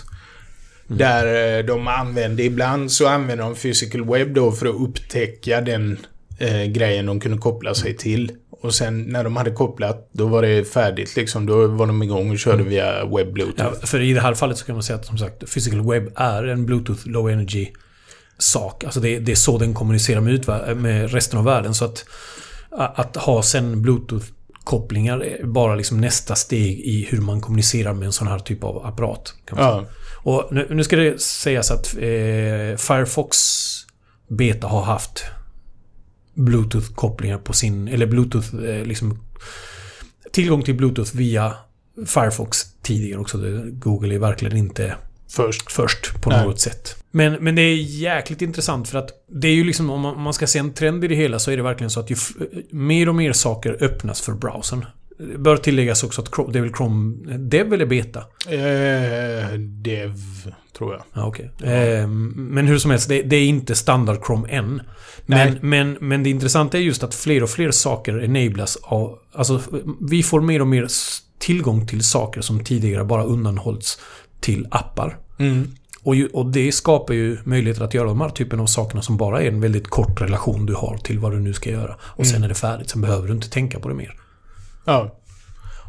Där 0.99 1.59
eh, 1.59 1.65
de 1.65 1.89
använde, 1.89 2.43
ibland 2.43 2.93
så 2.93 3.09
använder 3.09 3.45
de 3.45 3.55
Physical 3.55 4.05
Web 4.05 4.35
då 4.35 4.53
för 4.53 4.67
att 4.67 4.75
upptäcka 4.75 5.61
den 5.61 5.99
eh, 6.39 6.65
grejen 6.65 7.07
de 7.07 7.21
kunde 7.21 7.39
koppla 7.39 7.75
sig 7.75 7.97
till. 7.97 8.33
Och 8.51 8.75
sen 8.75 9.03
när 9.03 9.25
de 9.25 9.37
hade 9.37 9.51
kopplat, 9.51 10.09
då 10.13 10.27
var 10.27 10.43
det 10.43 10.65
färdigt 10.65 11.17
liksom. 11.17 11.47
Då 11.47 11.67
var 11.67 11.87
de 11.87 12.03
igång 12.03 12.31
och 12.31 12.39
körde 12.39 12.63
via 12.63 13.05
Web 13.05 13.33
Bluetooth. 13.33 13.77
Ja, 13.81 13.87
för 13.87 14.01
i 14.01 14.13
det 14.13 14.21
här 14.21 14.35
fallet 14.35 14.59
så 14.59 14.65
kan 14.67 14.75
man 14.75 14.83
säga 14.83 14.99
att 14.99 15.07
som 15.07 15.19
sagt, 15.19 15.53
Physical 15.55 15.91
Web 15.91 16.13
är 16.17 16.45
en 16.45 16.67
Bluetooth 16.67 17.09
Low 17.09 17.31
Energy 17.31 17.69
sak. 18.39 18.85
Alltså 18.85 19.01
det, 19.01 19.19
det 19.19 19.33
är 19.33 19.37
så 19.37 19.59
den 19.59 19.75
kommunicerar 19.75 20.21
med, 20.21 20.35
utvär- 20.35 20.75
med 20.75 21.13
resten 21.13 21.39
av 21.39 21.45
världen. 21.45 21.75
Så 21.75 21.85
att, 21.85 22.05
att 22.71 23.17
ha 23.17 23.43
sen 23.43 23.83
Bluetooth-kopplingar 24.71 25.25
är 25.25 25.47
bara 25.47 25.75
liksom 25.75 26.01
nästa 26.01 26.35
steg 26.35 26.81
i 26.81 27.07
hur 27.11 27.21
man 27.21 27.41
kommunicerar 27.41 27.95
med 27.95 28.07
en 28.07 28.13
sån 28.13 28.29
här 28.29 28.39
typ 28.39 28.65
av 28.65 28.87
apparat. 28.87 29.35
Ja, 29.51 29.85
Och 30.23 30.49
nu, 30.51 30.67
nu 30.71 30.85
ska 30.85 30.97
det 30.97 31.21
sägas 31.21 31.71
att 31.71 31.95
eh, 31.95 32.77
Firefox 32.77 33.39
Beta 34.29 34.67
har 34.67 34.83
haft 34.83 35.25
Bluetooth-kopplingar 36.35 37.39
på 37.39 37.53
sin... 37.53 37.89
Eller 37.89 38.07
Bluetooth 38.07 38.55
eh, 38.55 38.85
liksom... 38.85 39.19
Tillgång 40.33 40.63
till 40.63 40.75
Bluetooth 40.75 41.17
via 41.17 41.55
Firefox 42.07 42.59
tidigare 42.83 43.21
också. 43.21 43.39
Google 43.73 44.15
är 44.15 44.19
verkligen 44.19 44.57
inte 44.57 44.95
först. 45.31 45.73
först 45.73 46.21
på 46.21 46.31
Nej. 46.31 46.47
något 46.47 46.61
sätt. 46.61 46.97
Men, 47.11 47.33
men 47.33 47.55
det 47.55 47.63
är 47.63 47.77
jäkligt 47.77 48.43
intressant 48.43 48.89
för 48.89 48.99
att 48.99 49.11
det 49.29 49.49
är 49.49 49.55
ju 49.55 49.65
liksom 49.65 49.91
om 49.91 50.01
man, 50.01 50.15
om 50.15 50.23
man 50.23 50.35
ska 50.35 50.47
se 50.47 50.59
en 50.59 50.73
trend 50.73 51.05
i 51.05 51.09
det 51.09 51.15
hela 51.15 51.39
så 51.39 51.51
är 51.51 51.57
det 51.57 51.63
verkligen 51.63 51.91
så 51.91 52.01
att 52.01 52.11
ju 52.11 52.17
mer 52.71 53.09
och 53.09 53.15
mer 53.15 53.33
saker 53.33 53.77
öppnas 53.81 54.21
för 54.21 54.33
browsern. 54.33 54.85
Det 55.19 55.39
bör 55.39 55.57
tilläggas 55.57 56.05
också 56.05 56.23
att 56.23 56.35
Chrome, 56.35 56.53
det 56.53 56.59
är 56.59 56.63
väl 56.63 56.75
Chrome 56.75 57.17
Dev 57.39 57.73
eller 57.73 57.87
Beta? 57.87 58.21
Eh, 58.49 59.59
Dev, 59.59 60.15
tror 60.79 60.93
jag. 60.93 61.03
Ja, 61.13 61.27
okej. 61.27 61.51
Ehm, 61.65 62.29
men 62.37 62.67
hur 62.67 62.79
som 62.79 62.91
helst, 62.91 63.09
det, 63.09 63.23
det 63.23 63.37
är 63.37 63.47
inte 63.47 63.75
standard 63.75 64.27
Chrome 64.27 64.49
än. 64.49 64.83
Men, 65.27 65.59
men, 65.61 65.97
men 66.01 66.23
det 66.23 66.31
intressanta 66.31 66.79
är 66.79 66.83
just 66.83 67.03
att 67.03 67.15
fler 67.15 67.43
och 67.43 67.51
fler 67.51 67.71
saker 67.71 68.25
enablas 68.25 68.79
av... 68.83 69.19
Alltså, 69.33 69.61
vi 70.01 70.23
får 70.23 70.41
mer 70.41 70.61
och 70.61 70.67
mer 70.67 70.87
tillgång 71.39 71.87
till 71.87 72.05
saker 72.05 72.41
som 72.41 72.65
tidigare 72.65 73.05
bara 73.05 73.25
undanhållits 73.25 73.99
till 74.41 74.69
appar. 74.71 75.19
Mm. 75.39 75.75
Och, 76.03 76.15
ju, 76.17 76.27
och 76.27 76.47
det 76.47 76.73
skapar 76.73 77.15
ju 77.15 77.39
möjligheter 77.45 77.85
att 77.85 77.95
göra 77.95 78.09
de 78.09 78.21
här 78.21 78.29
typen 78.29 78.61
av 78.61 78.67
sakerna 78.67 79.03
som 79.03 79.17
bara 79.17 79.43
är 79.43 79.49
en 79.49 79.61
väldigt 79.61 79.89
kort 79.89 80.21
relation 80.21 80.67
du 80.67 80.75
har 80.75 80.97
till 80.97 81.19
vad 81.19 81.33
du 81.33 81.41
nu 81.41 81.53
ska 81.53 81.71
göra. 81.71 81.97
Och 82.03 82.27
sen 82.27 82.37
Mm. 82.37 82.45
är 82.45 82.49
det 82.49 82.55
färdigt, 82.55 82.91
sen 82.91 83.01
behöver 83.01 83.29
du 83.29 83.35
inte 83.35 83.51
tänka 83.51 83.81
på 83.81 83.89
det 83.89 83.95
mer. 83.95 84.15
Ja. 84.85 85.17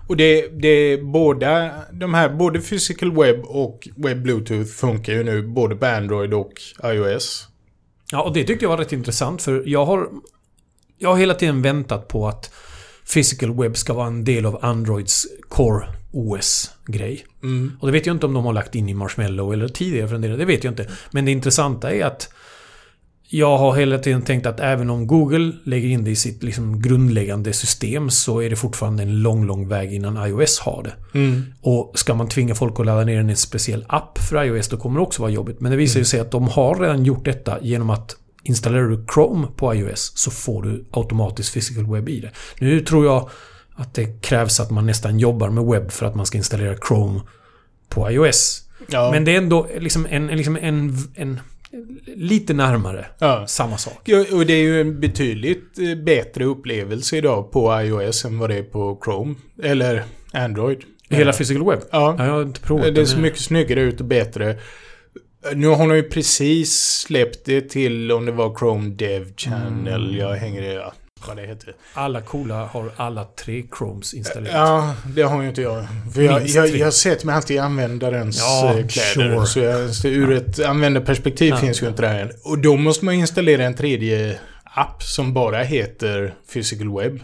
Och 0.07 0.17
det, 0.17 0.47
det 0.61 0.97
båda 1.03 1.71
de 1.91 2.13
här, 2.13 2.29
både 2.29 2.59
Physical 2.59 3.11
Web 3.11 3.39
och 3.43 3.89
Web 3.95 4.21
Bluetooth 4.21 4.69
funkar 4.71 5.13
ju 5.13 5.23
nu 5.23 5.47
både 5.47 5.75
på 5.75 5.85
Android 5.85 6.33
och 6.33 6.51
iOS. 6.83 7.47
Ja, 8.11 8.21
och 8.23 8.33
det 8.33 8.43
tyckte 8.43 8.65
jag 8.65 8.69
var 8.69 8.77
rätt 8.77 8.91
intressant 8.93 9.41
för 9.41 9.63
jag 9.65 9.85
har... 9.85 10.07
Jag 10.97 11.09
har 11.09 11.17
hela 11.17 11.33
tiden 11.33 11.61
väntat 11.61 12.07
på 12.07 12.27
att 12.27 12.51
Physical 13.13 13.55
Web 13.61 13.77
ska 13.77 13.93
vara 13.93 14.07
en 14.07 14.23
del 14.23 14.45
av 14.45 14.59
Androids 14.65 15.27
Core 15.49 15.85
OS-grej. 16.11 17.25
Mm. 17.43 17.71
Och 17.79 17.87
det 17.87 17.93
vet 17.93 18.05
jag 18.05 18.15
inte 18.15 18.25
om 18.25 18.33
de 18.33 18.45
har 18.45 18.53
lagt 18.53 18.75
in 18.75 18.89
i 18.89 18.93
Marshmallow 18.93 19.53
eller 19.53 19.67
tidigare 19.67 20.07
för 20.07 20.15
en 20.15 20.21
del. 20.21 20.37
Det 20.37 20.45
vet 20.45 20.63
jag 20.63 20.71
inte. 20.71 20.87
Men 21.11 21.25
det 21.25 21.31
intressanta 21.31 21.91
är 21.91 22.05
att 22.05 22.29
jag 23.33 23.57
har 23.57 23.75
hela 23.75 23.97
tiden 23.97 24.21
tänkt 24.21 24.45
att 24.45 24.59
även 24.59 24.89
om 24.89 25.07
Google 25.07 25.53
lägger 25.63 25.87
in 25.87 26.03
det 26.03 26.11
i 26.11 26.15
sitt 26.15 26.43
liksom 26.43 26.81
grundläggande 26.81 27.53
system 27.53 28.09
så 28.09 28.41
är 28.41 28.49
det 28.49 28.55
fortfarande 28.55 29.03
en 29.03 29.21
lång, 29.21 29.45
lång 29.45 29.67
väg 29.67 29.93
innan 29.93 30.27
iOS 30.27 30.59
har 30.59 30.83
det. 30.83 31.19
Mm. 31.19 31.43
Och 31.61 31.99
ska 31.99 32.13
man 32.13 32.27
tvinga 32.27 32.55
folk 32.55 32.79
att 32.79 32.85
ladda 32.85 33.03
ner 33.03 33.19
en 33.19 33.35
speciell 33.35 33.85
app 33.89 34.19
för 34.29 34.43
iOS 34.43 34.67
då 34.67 34.77
kommer 34.77 34.99
det 34.99 35.03
också 35.03 35.21
vara 35.21 35.31
jobbigt. 35.31 35.59
Men 35.59 35.71
det 35.71 35.77
visar 35.77 35.99
ju 35.99 36.05
sig 36.05 36.19
att 36.19 36.31
de 36.31 36.47
har 36.47 36.75
redan 36.75 37.03
gjort 37.05 37.25
detta 37.25 37.61
genom 37.61 37.89
att 37.89 38.15
installerar 38.43 38.89
du 38.89 39.05
Chrome 39.13 39.47
på 39.55 39.75
iOS 39.75 40.11
så 40.15 40.31
får 40.31 40.63
du 40.63 40.85
automatiskt 40.91 41.53
Physical 41.53 41.91
Web 41.91 42.09
i 42.09 42.19
det. 42.19 42.31
Nu 42.59 42.79
tror 42.79 43.05
jag 43.05 43.29
att 43.75 43.93
det 43.93 44.21
krävs 44.21 44.59
att 44.59 44.71
man 44.71 44.85
nästan 44.85 45.19
jobbar 45.19 45.49
med 45.49 45.63
webb 45.63 45.91
för 45.91 46.05
att 46.05 46.15
man 46.15 46.25
ska 46.25 46.37
installera 46.37 46.75
Chrome 46.87 47.21
på 47.89 48.11
iOS. 48.11 48.61
Ja. 48.87 49.11
Men 49.11 49.25
det 49.25 49.33
är 49.33 49.37
ändå 49.37 49.67
liksom 49.79 50.07
en, 50.09 50.27
liksom 50.27 50.57
en, 50.61 50.97
en 51.15 51.39
lite 52.05 52.53
närmare 52.53 53.05
ja. 53.19 53.47
samma 53.47 53.77
sak. 53.77 54.01
Ja, 54.03 54.25
och 54.31 54.45
det 54.45 54.53
är 54.53 54.61
ju 54.61 54.81
en 54.81 54.99
betydligt 54.99 55.79
eh, 55.79 56.03
bättre 56.03 56.45
upplevelse 56.45 57.17
idag 57.17 57.51
på 57.51 57.81
iOS 57.81 58.25
än 58.25 58.39
vad 58.39 58.49
det 58.49 58.57
är 58.57 58.63
på 58.63 59.01
Chrome. 59.05 59.35
Eller 59.63 60.03
Android. 60.33 60.79
Hela 61.09 61.33
Physical 61.33 61.65
Web? 61.65 61.79
Ja. 61.91 62.15
Ja, 62.17 62.25
jag 62.25 62.33
har 62.33 62.41
inte 62.41 62.61
provat 62.61 62.95
Det 62.95 63.05
ser 63.05 63.15
men- 63.15 63.23
mycket 63.23 63.39
snyggare 63.39 63.81
ut 63.81 63.99
och 63.99 64.05
bättre. 64.05 64.57
Nu 65.53 65.67
har 65.67 65.87
de 65.87 65.95
ju 65.95 66.03
precis 66.03 66.79
släppt 66.79 67.45
det 67.45 67.69
till 67.69 68.11
om 68.11 68.25
det 68.25 68.31
var 68.31 68.55
Chrome 68.59 68.89
Dev 68.89 69.35
Channel. 69.37 70.03
Mm. 70.03 70.17
Jag 70.17 70.35
hänger 70.35 70.61
det... 70.61 70.73
Ja, 70.73 70.93
vad 71.27 71.37
det 71.37 71.47
heter. 71.47 71.75
Alla 71.93 72.21
coola 72.21 72.65
har 72.65 72.91
alla 72.97 73.23
tre 73.23 73.63
Chromes 73.77 74.13
installerat. 74.13 74.55
Ja, 74.55 74.93
det 75.15 75.21
har 75.21 75.41
ju 75.41 75.49
inte 75.49 75.61
jag. 75.61 75.85
För 76.13 76.21
jag, 76.21 76.47
jag, 76.47 76.67
jag 76.69 76.85
har 76.85 76.91
sett 76.91 77.23
mig 77.23 77.35
alltid 77.35 77.55
i 77.55 77.59
användarens 77.59 78.39
Ja, 78.39 78.65
eh, 78.69 78.87
kläder. 78.87 79.13
sure. 79.13 79.45
Så, 79.45 79.59
jag, 79.59 79.89
så 79.95 80.07
ur 80.07 80.31
ett 80.31 80.59
användarperspektiv 80.59 81.49
Ja. 81.49 81.57
finns 81.57 81.81
ju 81.83 81.87
inte 81.87 82.01
det 82.01 82.07
här 82.07 82.19
än. 82.21 82.31
Och 82.43 82.57
då 82.59 82.75
måste 82.75 83.05
man 83.05 83.13
installera 83.13 83.63
en 83.65 83.73
tredje 83.75 84.39
app 84.63 85.03
som 85.03 85.33
bara 85.33 85.63
heter 85.63 86.33
Physical 86.53 86.97
Web. 86.99 87.19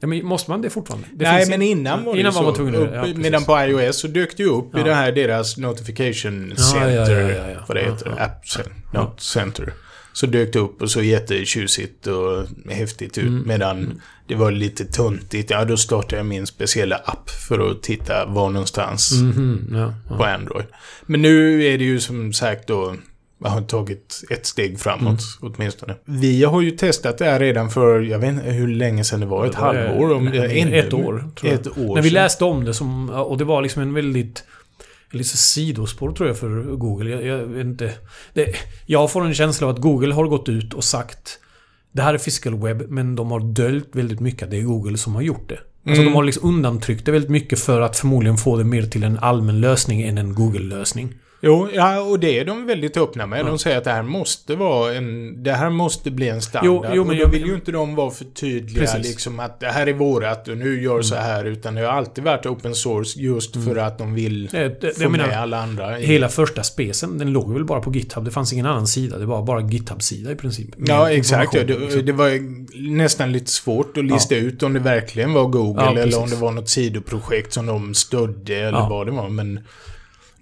Ja, 0.00 0.06
men 0.06 0.26
måste 0.26 0.50
man 0.50 0.62
det 0.62 0.70
fortfarande? 0.70 1.06
Det 1.14 1.24
Nej, 1.24 1.48
men 1.48 1.62
i- 1.62 1.70
innan 1.70 2.04
var 2.04 2.14
det 2.14 2.20
innan 2.20 2.32
ju 2.32 2.36
var 2.36 2.42
man 2.42 2.52
så. 2.52 2.56
tvungen 2.56 2.74
Upp- 2.74 2.90
ja. 2.94 3.06
Medan 3.14 3.44
på 3.44 3.58
iOS 3.60 3.96
så 4.00 4.06
dök 4.08 4.36
det 4.36 4.42
ju 4.42 4.48
upp 4.48 4.74
i 4.74 4.78
Ja. 4.78 4.84
det 4.84 4.94
här 4.94 5.12
deras 5.12 5.56
Notification 5.56 6.54
Center. 6.56 7.20
ja, 7.20 7.30
ja, 7.30 7.50
ja. 7.50 7.58
Vad 7.68 7.76
det 7.76 7.80
heter. 7.84 8.22
App 8.22 8.44
Cen- 8.46 8.72
Not 8.94 9.20
Center. 9.20 9.72
Så 10.16 10.26
dök 10.26 10.52
det 10.52 10.58
upp 10.58 10.82
och 10.82 10.90
så 10.90 11.02
jättetjusigt 11.02 12.06
och 12.06 12.46
häftigt 12.72 13.18
ut. 13.18 13.24
Mm. 13.28 13.42
Medan 13.46 14.00
det 14.26 14.34
var 14.34 14.50
lite 14.50 14.84
tuntigt. 14.84 15.50
Ja, 15.50 15.64
då 15.64 15.76
startade 15.76 16.16
jag 16.16 16.26
min 16.26 16.46
speciella 16.46 16.96
app 16.96 17.30
för 17.30 17.70
att 17.70 17.82
titta 17.82 18.26
var 18.26 18.50
någonstans 18.50 19.12
Mhm, 19.22 19.68
ja, 19.72 19.94
på 20.16 20.24
ja. 20.24 20.28
Android. 20.34 20.66
Men 21.06 21.22
nu 21.22 21.64
är 21.64 21.78
det 21.78 21.84
ju 21.84 22.00
som 22.00 22.32
sagt 22.32 22.66
då 22.68 22.94
jag 23.38 23.48
har 23.50 23.60
tagit 23.62 24.22
ett 24.30 24.46
steg 24.46 24.80
framåt 24.80 25.20
Mm. 25.42 25.54
åtminstone. 25.56 25.94
Vi 26.04 26.44
har 26.44 26.60
ju 26.60 26.70
testat 26.70 27.18
det 27.18 27.24
här 27.24 27.40
redan 27.40 27.70
för, 27.70 28.00
jag 28.00 28.18
vet 28.18 28.30
inte 28.30 28.50
hur 28.50 28.68
länge 28.68 29.04
sedan 29.04 29.20
det 29.20 29.26
var, 29.26 29.46
ett 29.46 29.52
Det 29.52 29.58
halvår? 29.58 30.12
Om 30.14 30.24
nej, 30.24 30.74
ett 30.78 30.92
år. 30.92 31.30
Ett 31.42 31.78
år 31.78 31.94
När 31.94 32.02
vi 32.02 32.10
läste 32.10 32.44
om 32.44 32.64
det 32.64 32.74
som... 32.74 33.10
Och 33.10 33.38
det 33.38 33.44
var 33.44 33.62
liksom 33.62 33.82
en 33.82 33.94
väldigt... 33.94 34.44
Lite 35.10 35.36
sidospår 35.36 36.12
tror 36.12 36.28
jag 36.28 36.38
för 36.38 36.62
Google. 36.76 37.10
Jag, 37.10 37.24
jag 37.24 37.46
vet 37.46 37.66
inte. 37.66 37.92
Det, 38.34 38.54
jag 38.86 39.10
får 39.12 39.24
en 39.24 39.34
känsla 39.34 39.66
av 39.66 39.74
att 39.74 39.80
Google 39.80 40.14
har 40.14 40.24
gått 40.24 40.48
ut 40.48 40.74
och 40.74 40.84
sagt 40.84 41.38
det 41.92 42.02
här 42.02 42.14
är 42.14 42.18
web, 42.56 42.82
men 42.88 43.16
de 43.16 43.30
har 43.30 43.40
döljt 43.40 43.88
väldigt 43.92 44.20
mycket 44.20 44.50
det 44.50 44.56
är 44.56 44.62
Google 44.62 44.98
som 44.98 45.14
har 45.14 45.22
gjort 45.22 45.48
det. 45.48 45.58
Alltså 45.86 46.02
Mm. 46.02 46.04
de 46.12 46.16
har 46.16 46.24
liksom 46.24 46.48
undantryckt 46.48 47.06
det 47.06 47.12
väldigt 47.12 47.30
mycket 47.30 47.58
för 47.60 47.80
att 47.80 47.96
förmodligen 47.96 48.36
få 48.36 48.56
det 48.56 48.64
mer 48.64 48.82
till 48.82 49.04
en 49.04 49.18
allmän 49.18 49.60
lösning 49.60 50.02
än 50.02 50.18
en 50.18 50.34
Google-lösning. 50.34 51.14
Jo, 51.40 51.68
ja, 51.74 52.00
och 52.00 52.20
det 52.20 52.38
är 52.38 52.44
de 52.44 52.66
väldigt 52.66 52.96
öppna 52.96 53.26
med. 53.26 53.40
Ja. 53.40 53.44
De 53.44 53.58
säger 53.58 53.78
att 53.78 53.84
det 53.84 53.90
här 53.90 54.02
måste 54.02 54.56
vara 54.56 54.94
en... 54.94 55.42
Det 55.42 55.52
här 55.52 55.70
måste 55.70 56.10
bli 56.10 56.28
en 56.28 56.42
standard. 56.42 56.66
Jo, 56.66 56.84
jo, 56.94 57.02
men 57.04 57.10
och 57.10 57.16
då 57.16 57.22
jag- 57.22 57.28
vill 57.28 57.46
ju 57.46 57.54
inte 57.54 57.72
de 57.72 57.94
vara 57.94 58.10
för 58.10 58.24
tydliga 58.24 58.80
Precis. 58.80 58.94
Mm. 58.94 59.06
liksom 59.06 59.40
att 59.40 59.60
det 59.60 59.66
här 59.66 59.86
är 59.86 59.92
vårat 59.92 60.48
och 60.48 60.56
nu 60.56 60.82
gör 60.82 61.02
så 61.02 61.14
här. 61.14 61.44
Utan 61.44 61.74
det 61.74 61.80
har 61.80 61.92
alltid 61.92 62.24
varit 62.24 62.46
open 62.46 62.74
source 62.74 63.20
just 63.20 63.64
för 63.64 63.76
att 63.76 63.98
de 63.98 64.14
vill 64.14 64.46
Det, 64.46 64.80
det, 64.80 64.96
få 64.98 65.08
menar, 65.08 65.26
med 65.26 65.38
alla 65.40 65.62
andra. 65.62 65.96
hela 65.96 66.28
första 66.28 66.62
specen, 66.62 67.18
den 67.18 67.32
låg 67.32 67.52
väl 67.52 67.64
bara 67.64 67.80
på 67.80 67.92
GitHub. 67.94 68.24
Det 68.24 68.30
fanns 68.30 68.52
ingen 68.52 68.66
annan 68.66 68.86
sida. 68.86 69.18
Det 69.18 69.26
var 69.26 69.42
bara 69.42 69.60
GitHub-sida 69.60 70.32
i 70.32 70.36
princip. 70.36 70.68
Ja, 70.76 71.10
exakt. 71.10 71.54
Ja, 71.54 71.64
det, 71.64 71.78
liksom. 71.78 72.06
det 72.06 72.12
var 72.12 72.30
nästan 72.96 73.32
lite 73.32 73.50
svårt 73.50 73.96
att 73.96 74.04
lista 74.04 74.36
ut 74.36 74.62
om 74.62 74.72
det 74.72 74.80
verkligen 74.80 75.32
var 75.32 75.44
Google 75.44 75.82
Ja, 75.84 75.98
eller 75.98 76.18
om 76.22 76.30
det 76.30 76.36
var 76.36 76.50
något 76.52 76.68
sidoprojekt 76.68 77.52
som 77.52 77.66
de 77.66 77.94
stödde 77.94 78.54
eller 78.56 78.78
Ja. 78.78 78.88
vad 78.88 79.06
det 79.06 79.12
var. 79.12 79.28
Men 79.28 79.60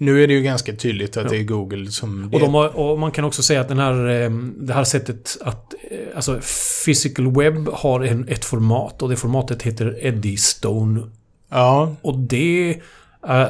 nu 0.05 0.23
är 0.23 0.27
det 0.27 0.35
ju 0.35 0.43
ganska 0.43 0.73
tydligt 0.77 1.17
att 1.17 1.25
Ja. 1.25 1.31
det 1.31 1.37
är 1.39 1.43
Google 1.45 1.91
som... 1.91 2.31
Och, 2.33 2.41
har, 2.41 2.77
och 2.77 2.99
man 2.99 3.11
kan 3.11 3.25
också 3.25 3.43
säga 3.43 3.61
att 3.61 3.69
den 3.69 3.79
här, 3.79 4.23
eh, 4.23 4.31
det 4.57 4.73
här 4.75 4.85
sättet 4.85 5.37
att... 5.41 5.75
eh, 5.91 5.99
Alltså 6.17 6.41
Physical 6.85 7.33
Web 7.37 7.69
har 7.69 8.01
en, 8.01 8.29
ett 8.29 8.45
format 8.45 9.03
och 9.03 9.09
det 9.09 9.17
formatet 9.17 9.63
heter 9.63 10.07
Eddystone. 10.07 11.03
Ja, 11.51 11.95
Och 12.03 12.19
det... 12.19 12.77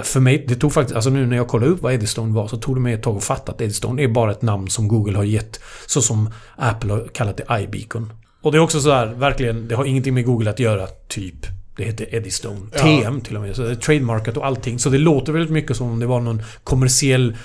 För 0.02 0.20
mig, 0.20 0.44
det 0.49 0.54
tog 0.54 0.73
faktiskt... 0.73 0.94
Alltså 0.96 1.11
nu 1.11 1.26
när 1.26 1.37
jag 1.37 1.49
kollade 1.49 1.73
upp 1.73 1.82
vad 1.82 1.94
Eddystone 1.94 2.34
var 2.34 2.49
så 2.49 2.56
tog 2.56 2.76
det 2.76 2.80
mig 2.80 2.94
ett 2.94 3.02
tag 3.02 3.16
att 3.16 3.25
fatta 3.25 3.52
att 3.52 3.61
Eddystone 3.61 4.02
är 4.02 4.08
bara 4.08 4.30
ett 4.30 4.42
namn 4.42 4.68
som 4.70 4.88
Google 4.88 5.16
har 5.16 5.25
gett. 5.25 5.61
Så 5.87 6.02
som 6.02 6.30
Apple 6.56 6.92
har 6.92 7.08
kallat 7.12 7.37
det 7.37 7.62
iBeacon. 7.62 8.12
Och 8.42 8.52
det 8.52 8.58
är 8.58 8.62
också 8.62 8.80
så 8.80 8.90
här, 8.92 9.06
verkligen, 9.06 9.68
det 9.68 9.75
har 9.75 9.84
ingenting 9.84 10.14
med 10.14 10.25
Google 10.25 10.50
att 10.50 10.58
göra, 10.58 10.87
typ. 11.08 11.46
Det 11.76 11.85
heter 11.85 12.14
Eddystone. 12.14 12.61
Ja. 12.73 12.78
TM 12.78 13.21
till 13.21 13.37
och 13.37 13.43
med. 13.43 13.57
Så 13.57 13.62
det 13.62 13.71
är 13.71 13.75
trademarkat 13.75 14.37
och 14.37 14.47
allting. 14.47 14.78
Så 14.78 14.90
det 14.90 14.99
låter 14.99 15.33
väldigt 15.33 15.50
mycket 15.50 15.76
som 15.76 15.90
om 15.90 16.00
det 16.00 16.07
var 16.07 16.21
någon 16.21 16.43
kommersiell 16.64 17.37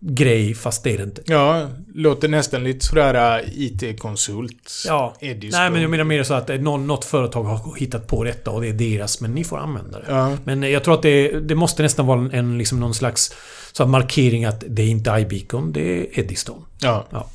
grej, 0.00 0.54
fast 0.54 0.84
det 0.84 0.94
är 0.94 0.98
det 0.98 1.04
inte. 1.04 1.22
ja, 1.26 1.68
låter 1.94 2.28
nästan 2.28 2.64
lite 2.64 2.86
sådär 2.86 3.38
äh, 3.38 3.44
IT-konsult. 3.62 4.72
Ja. 4.86 5.14
Eddystone. 5.20 5.62
Nej, 5.62 5.70
men 5.70 5.82
jag 5.82 5.90
menar 5.90 6.04
mer 6.04 6.22
så 6.22 6.34
att 6.34 6.50
är 6.50 6.58
någon, 6.58 6.86
något 6.86 7.04
företag 7.04 7.44
har 7.44 7.76
hittat 7.76 8.06
på 8.06 8.24
detta 8.24 8.50
och 8.50 8.60
det 8.60 8.68
är 8.68 8.72
deras, 8.72 9.20
men 9.20 9.34
ni 9.34 9.44
får 9.44 9.58
använda 9.58 9.98
det. 9.98 10.04
Ja, 10.08 10.36
Men 10.44 10.62
jag 10.62 10.84
tror 10.84 10.94
att 10.94 11.02
det, 11.02 11.40
det 11.40 11.54
måste 11.54 11.82
nästan 11.82 12.06
vara 12.06 12.30
en, 12.32 12.58
liksom 12.58 12.80
någon 12.80 12.94
slags 12.94 13.34
så 13.72 13.86
markering 13.86 14.44
att 14.44 14.64
det 14.68 14.82
är 14.82 14.88
inte 14.88 15.10
iBeacon, 15.10 15.72
det 15.72 15.80
är 15.80 16.18
Eddystone. 16.18 16.62
ja. 16.80 17.06
Ja. 17.10 17.28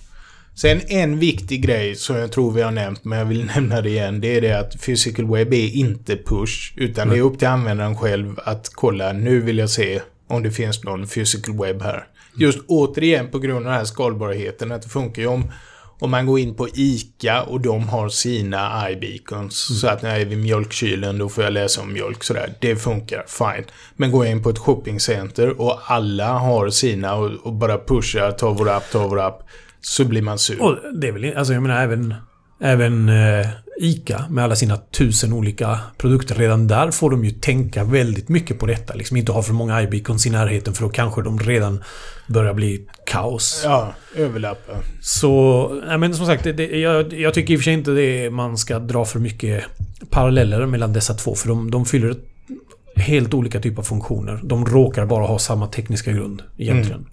Sen 0.56 0.82
en 0.88 1.20
viktig 1.20 1.62
grej 1.62 1.96
som 1.96 2.16
jag 2.16 2.32
tror 2.32 2.52
vi 2.52 2.62
har 2.62 2.72
nämnt, 2.72 3.06
men 3.06 3.20
jag 3.20 3.26
vill 3.26 3.46
nämna 3.56 3.82
det 3.82 3.90
igen. 3.90 4.22
Det 4.22 4.38
är 4.38 4.42
det 4.42 4.60
att 4.60 4.82
Physical 4.82 5.32
Web 5.32 5.54
är 5.54 5.76
inte 5.76 6.18
push. 6.18 6.74
Utan 6.76 7.10
det 7.10 7.18
är 7.18 7.22
upp 7.22 7.40
till 7.40 7.48
användaren 7.48 7.98
själv 7.98 8.40
att 8.44 8.70
kolla, 8.74 9.14
nu 9.14 9.42
vill 9.42 9.58
jag 9.58 9.70
se 9.70 10.02
om 10.28 10.44
det 10.44 10.52
finns 10.52 10.84
någon 10.84 11.08
Physical 11.08 11.58
Web 11.58 11.82
här. 11.82 12.08
Just 12.38 12.60
återigen 12.68 13.28
på 13.28 13.40
grund 13.40 13.58
av 13.58 13.64
den 13.64 13.74
här 13.74 13.86
skalbarheten, 13.86 14.72
att 14.72 14.82
det 14.82 14.90
funkar 14.90 15.22
ju 15.22 15.28
om 15.28 15.52
om 16.00 16.12
man 16.12 16.26
går 16.26 16.40
in 16.40 16.56
på 16.56 16.68
ICA 16.74 17.44
och 17.44 17.62
de 17.62 17.90
har 17.90 18.10
sina 18.10 18.92
iBeacons. 18.92 19.80
Så 19.82 19.88
att 19.88 20.02
när 20.02 20.10
jag 20.10 20.22
är 20.22 20.26
vid 20.26 20.38
mjölkkylen 20.38 21.18
då 21.18 21.30
får 21.30 21.44
jag 21.44 21.54
läsa 21.54 21.82
om 21.82 21.94
mjölk 21.94 22.24
sådär. 22.24 22.54
Det 22.60 22.76
funkar, 22.76 23.26
fine. 23.28 23.66
Men 23.96 24.12
går 24.12 24.26
jag 24.26 24.32
in 24.32 24.44
på 24.44 24.50
ett 24.50 24.58
shoppingcenter 24.58 25.62
och 25.62 25.80
alla 25.86 26.34
har 26.34 26.70
sina 26.70 27.16
och, 27.16 27.32
och 27.32 27.54
bara 27.54 27.78
pushar, 27.78 28.32
ta 28.32 28.50
vår 28.50 28.70
app, 28.70 28.92
ta 28.92 29.08
vår 29.08 29.20
app. 29.20 29.44
Så 29.86 30.06
blir 30.06 30.22
man 30.22 30.40
sur. 30.40 30.62
Och 30.62 30.78
det 30.94 31.08
är 31.08 31.12
väl, 31.12 31.38
alltså 31.38 31.54
jag 31.54 31.64
menar 31.64 31.84
även, 31.84 32.14
även 32.62 33.10
eh, 33.10 33.48
ICA 33.80 34.26
med 34.30 34.44
alla 34.44 34.56
sina 34.56 34.78
tusen 34.78 35.34
olika 35.34 35.80
produkter. 35.98 36.36
Redan 36.36 36.68
där 36.68 36.92
får 36.92 37.12
de 37.12 37.26
ju 37.26 37.32
tänka 37.32 37.84
väldigt 37.84 38.30
mycket 38.30 38.60
på 38.60 38.66
detta. 38.66 38.94
Liksom 38.94 39.18
inte 39.18 39.32
ha 39.32 39.44
för 39.44 39.54
många 39.54 39.82
iBeacons 39.82 40.26
i 40.26 40.30
närheten 40.30 40.74
för 40.74 40.84
då 40.84 40.90
kanske 40.90 41.22
de 41.22 41.40
redan 41.40 41.84
börjar 42.28 42.54
bli 42.54 42.88
kaos. 43.06 43.62
Ja, 43.66 43.94
överlappa. 44.16 44.74
Så, 45.02 45.68
nej 45.88 45.98
men 45.98 46.16
som 46.16 46.26
sagt, 46.26 46.44
det, 46.44 46.80
jag, 46.80 47.14
jag 47.14 47.34
tycker 47.34 47.54
i 47.54 47.58
och 47.58 47.60
för 47.60 47.64
sig 47.64 47.74
inte 47.74 47.92
det 47.92 48.30
man 48.30 48.58
ska 48.58 48.80
dra 48.80 49.06
för 49.06 49.20
mycket 49.20 49.64
paralleller 50.10 50.66
mellan 50.66 50.94
dessa 50.94 51.14
två. 51.14 51.36
För 51.36 51.48
de, 51.48 51.72
de 51.72 51.86
fyller 51.86 52.16
helt 52.96 53.34
olika 53.34 53.60
typer 53.60 53.80
av 53.80 53.84
funktioner. 53.84 54.40
De 54.44 54.66
råkar 54.66 55.06
bara 55.06 55.26
ha 55.26 55.40
samma 55.40 55.68
tekniska 55.68 56.12
grund 56.12 56.44
egentligen. 56.58 57.06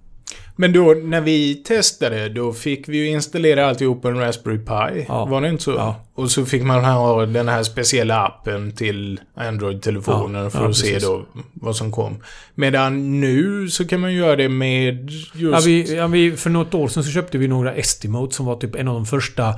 Men 0.61 0.73
då 0.73 0.95
när 1.05 1.21
vi 1.21 1.55
testade, 1.55 2.29
då 2.29 2.53
fick 2.53 2.89
vi 2.89 2.97
ju 2.97 3.07
installera 3.07 3.67
alltihop 3.67 4.03
på 4.03 4.09
en 4.09 4.19
Raspberry 4.19 4.59
Pi. 4.59 5.05
Ja. 5.09 5.25
Var 5.25 5.41
det 5.41 5.49
inte 5.49 5.63
så? 5.63 5.71
Ja. 5.71 6.05
Och 6.15 6.31
så 6.31 6.45
fick 6.45 6.63
man 6.63 6.85
ha 6.85 7.27
den 7.27 7.49
här 7.49 7.63
speciella 7.63 8.27
appen 8.27 8.73
till 8.77 9.21
Android-telefonen 9.35 10.45
Ja, 10.45 10.51
för 10.51 10.69
att 10.69 10.77
se 10.77 10.99
då 10.99 11.27
vad 11.55 11.77
som 11.77 11.93
kom. 11.93 12.23
Medan 12.55 13.21
nu 13.21 13.69
så 13.69 13.87
kan 13.87 14.01
man 14.01 14.15
göra 14.15 14.37
det 14.37 14.49
med 14.49 15.11
just... 15.11 15.35
Ja, 15.35 15.61
vi, 15.65 16.29
vi, 16.31 16.37
för 16.37 16.51
något 16.51 16.75
år 16.75 16.89
sedan 16.89 17.05
så 17.05 17.11
köpte 17.11 17.39
vi 17.39 17.49
några 17.49 17.75
Estimote 17.75 18.37
som 18.37 18.47
var 18.47 18.57
typ 18.57 18.75
en 18.75 18.89
av 18.89 18.95
de 18.95 19.07
första... 19.07 19.55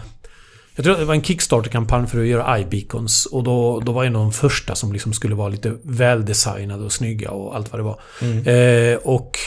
Jag 0.74 0.84
tror 0.84 0.94
att 0.94 1.00
det 1.00 1.06
var 1.06 1.14
en 1.14 1.22
Kickstarter-kampanj 1.22 2.06
för 2.06 2.20
att 2.20 2.26
göra 2.26 2.58
iBeacons. 2.58 3.26
Och 3.26 3.44
då, 3.44 3.80
då 3.80 3.92
var 3.92 4.04
en 4.04 4.16
av 4.16 4.22
de 4.22 4.32
första 4.32 4.74
som 4.74 4.92
liksom 4.92 5.12
skulle 5.12 5.34
vara 5.34 5.48
lite 5.48 5.76
väldesignade 5.82 6.84
och 6.84 6.92
snygga 6.92 7.30
och 7.30 7.56
allt 7.56 7.72
vad 7.72 7.80
det 7.80 7.84
var. 7.84 8.00
Mm. 8.20 8.92
Eh, 8.92 8.98
och 8.98 9.38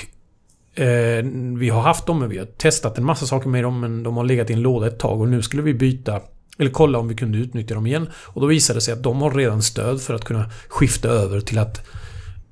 eh, 0.76 1.26
vi 1.58 1.70
har 1.70 1.82
haft 1.82 2.06
dem, 2.06 2.20
men 2.20 2.30
vi 2.30 2.38
har 2.38 2.46
testat 2.46 2.98
en 2.98 3.06
massa 3.06 3.26
saker 3.26 3.50
med 3.50 3.64
dem, 3.64 3.80
men 3.80 4.04
de 4.04 4.18
har 4.18 4.24
legat 4.24 4.50
i 4.50 4.54
en 4.54 4.62
låda 4.62 4.88
ett 4.88 5.00
tag 5.00 5.22
och 5.22 5.28
nu 5.28 5.42
skulle 5.42 5.64
vi 5.64 5.74
byta 5.74 6.22
eller 6.58 6.72
kolla 6.72 7.00
om 7.00 7.08
vi 7.08 7.16
kunde 7.16 7.38
utnyttja 7.38 7.76
dem 7.76 7.88
igen. 7.88 8.10
Och 8.16 8.42
då 8.42 8.48
visade 8.48 8.78
det 8.78 8.82
sig 8.82 8.94
att 8.94 9.04
de 9.04 9.22
har 9.22 9.32
redan 9.32 9.62
stöd 9.62 10.02
för 10.02 10.14
att 10.14 10.26
kunna 10.26 10.50
skifta 10.68 11.10
över 11.10 11.40
till 11.40 11.58
att 11.58 11.88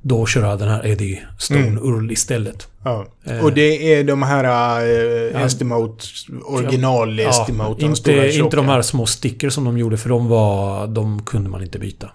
då 0.02 0.26
köra 0.26 0.56
den 0.56 0.68
här 0.68 0.88
Eddie 0.88 1.20
Stone 1.40 1.68
Mm. 1.68 1.84
URL 1.84 2.12
istället. 2.12 2.68
Ja. 2.84 3.06
Eh. 3.24 3.40
Och 3.40 3.54
det 3.54 3.94
är 3.94 4.04
de 4.04 4.24
här 4.24 4.44
äh, 4.44 4.90
Ja. 5.34 5.40
Estimote, 5.40 6.06
original 6.44 7.20
Estimote, 7.20 7.86
de 7.86 7.96
stora 7.96 8.26
inte, 8.26 8.38
inte 8.38 8.56
de 8.56 8.66
här 8.66 8.82
små 8.82 9.06
stickers 9.06 9.54
som 9.54 9.64
de 9.64 9.78
gjorde 9.78 9.98
för 9.98 10.10
de 10.10 10.28
var... 10.28 10.88
De 10.88 11.24
kunde 11.26 11.50
man 11.50 11.62
inte 11.62 11.80
byta. 11.80 12.10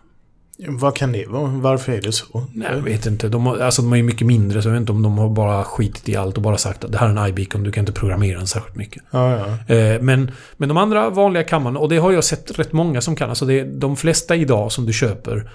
Vad 0.67 0.97
kan 0.97 1.13
det 1.13 1.27
vara? 1.27 1.47
Varför 1.47 1.93
är 1.93 2.01
det 2.01 2.13
så? 2.13 2.47
Nej, 2.53 2.69
jag 2.73 2.83
vet 2.83 3.07
inte. 3.07 3.29
De, 3.29 3.47
har, 3.47 3.59
alltså, 3.59 3.83
de 3.83 3.93
är 3.93 3.97
ju 3.97 4.03
mycket 4.03 4.27
mindre 4.27 4.63
så 4.63 4.69
jag 4.69 4.73
vet 4.73 4.81
inte 4.81 4.93
om 4.93 5.03
de 5.03 5.19
har 5.19 5.29
bara 5.29 5.65
skitit 5.65 6.09
i 6.09 6.17
allt 6.17 6.37
och 6.37 6.43
bara 6.43 6.59
sagt 6.59 6.85
att 6.85 6.93
det 6.93 6.99
här 6.99 7.09
är 7.09 7.17
en 7.17 7.29
iBeacon, 7.29 7.63
du 7.63 7.73
kan 7.73 7.83
inte 7.83 7.93
programmera 7.93 8.39
den 8.39 8.47
särskilt 8.47 8.77
mycket. 8.77 9.03
Ja, 9.11 9.39
ja. 9.39 9.75
Eh, 9.75 10.03
men, 10.03 10.31
men 10.57 10.69
de 10.69 10.79
andra 10.79 11.11
vanliga 11.11 11.45
kan 11.45 11.63
man, 11.63 11.77
och 11.77 11.89
det 11.89 11.99
har 11.99 12.13
jag 12.13 12.25
sett 12.25 12.59
rätt 12.59 12.73
många 12.73 13.01
som 13.01 13.17
kan. 13.17 13.29
Alltså 13.29 13.47
det, 13.47 13.65
de 13.65 13.97
flesta 13.97 14.37
idag 14.37 14.73
som 14.73 14.87
du 14.87 14.93
köper 14.93 15.51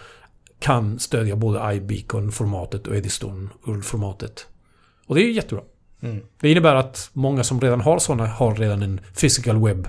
kan 0.59 0.99
stödja 0.99 1.35
både 1.35 1.59
iBeacon-formatet 1.59 2.87
och 2.87 2.95
Eddystone 2.95 3.49
URL-formatet. 3.65 4.47
Och 5.07 5.15
det 5.15 5.21
är 5.21 5.25
ju 5.25 5.31
jättebra. 5.33 5.63
Mm. 6.01 6.21
Det 6.41 6.51
innebär 6.51 6.75
att 6.75 7.09
många 7.13 7.43
som 7.43 7.61
redan 7.61 7.81
har 7.81 7.99
sådana 7.99 8.27
har 8.27 8.55
redan 8.55 8.83
en 8.83 9.01
physical 9.21 9.65
web. 9.65 9.87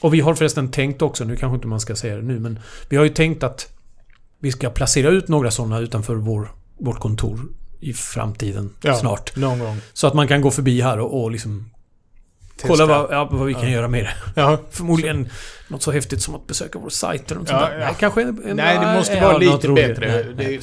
Och 0.00 0.14
vi 0.14 0.20
har 0.20 0.34
förresten 0.34 0.70
tänkt 0.70 1.02
också, 1.02 1.24
nu 1.24 1.36
kanske 1.36 1.54
inte 1.54 1.66
man 1.66 1.80
ska 1.80 1.96
säga 1.96 2.16
det 2.16 2.22
nu, 2.22 2.40
men 2.40 2.58
vi 2.88 2.96
har 2.96 3.04
ju 3.04 3.10
tänkt 3.10 3.42
att 3.42 3.77
vi 4.40 4.52
ska 4.52 4.70
placera 4.70 5.08
ut 5.08 5.28
några 5.28 5.50
sådana 5.50 5.78
utanför 5.78 6.14
vår, 6.14 6.52
vårt 6.80 6.98
kontor 7.00 7.40
i 7.80 7.92
framtiden 7.92 8.70
Ja. 8.82 8.94
snart. 8.94 9.36
Någon 9.36 9.58
gång. 9.58 9.76
Så 9.92 10.06
att 10.06 10.14
man 10.14 10.28
kan 10.28 10.40
gå 10.40 10.50
förbi 10.50 10.80
här 10.80 10.98
och, 11.00 11.22
och 11.22 11.30
liksom 11.30 11.70
Testa. 12.56 12.68
kolla 12.68 12.86
vad, 12.86 13.12
ja, 13.12 13.28
vad 13.32 13.46
vi 13.46 13.54
kan 13.54 13.62
Ja. 13.62 13.68
göra 13.68 13.88
med 13.88 14.04
det. 14.04 14.14
Ja. 14.40 14.58
Förmodligen 14.70 15.28
något 15.68 15.82
så 15.82 15.90
häftigt 15.92 16.22
som 16.22 16.34
att 16.34 16.46
besöka 16.46 16.78
vår 16.78 16.88
sajt 16.90 17.30
eller 17.30 17.40
något 17.40 17.50
Ja, 17.50 17.58
sånt 17.58 17.70
där. 17.70 17.78
ja. 17.78 17.84
Nej, 17.86 17.94
kanske 17.98 18.22
en, 18.22 18.42
en, 18.44 18.56
Nej, 18.56 18.78
det 18.78 18.94
måste 18.98 19.14
ja, 19.14 19.20
vara 19.28 19.38
lite 19.38 19.68
bättre. 19.68 20.06
Nej, 20.12 20.24
det, 20.24 20.34
nej, 20.44 20.58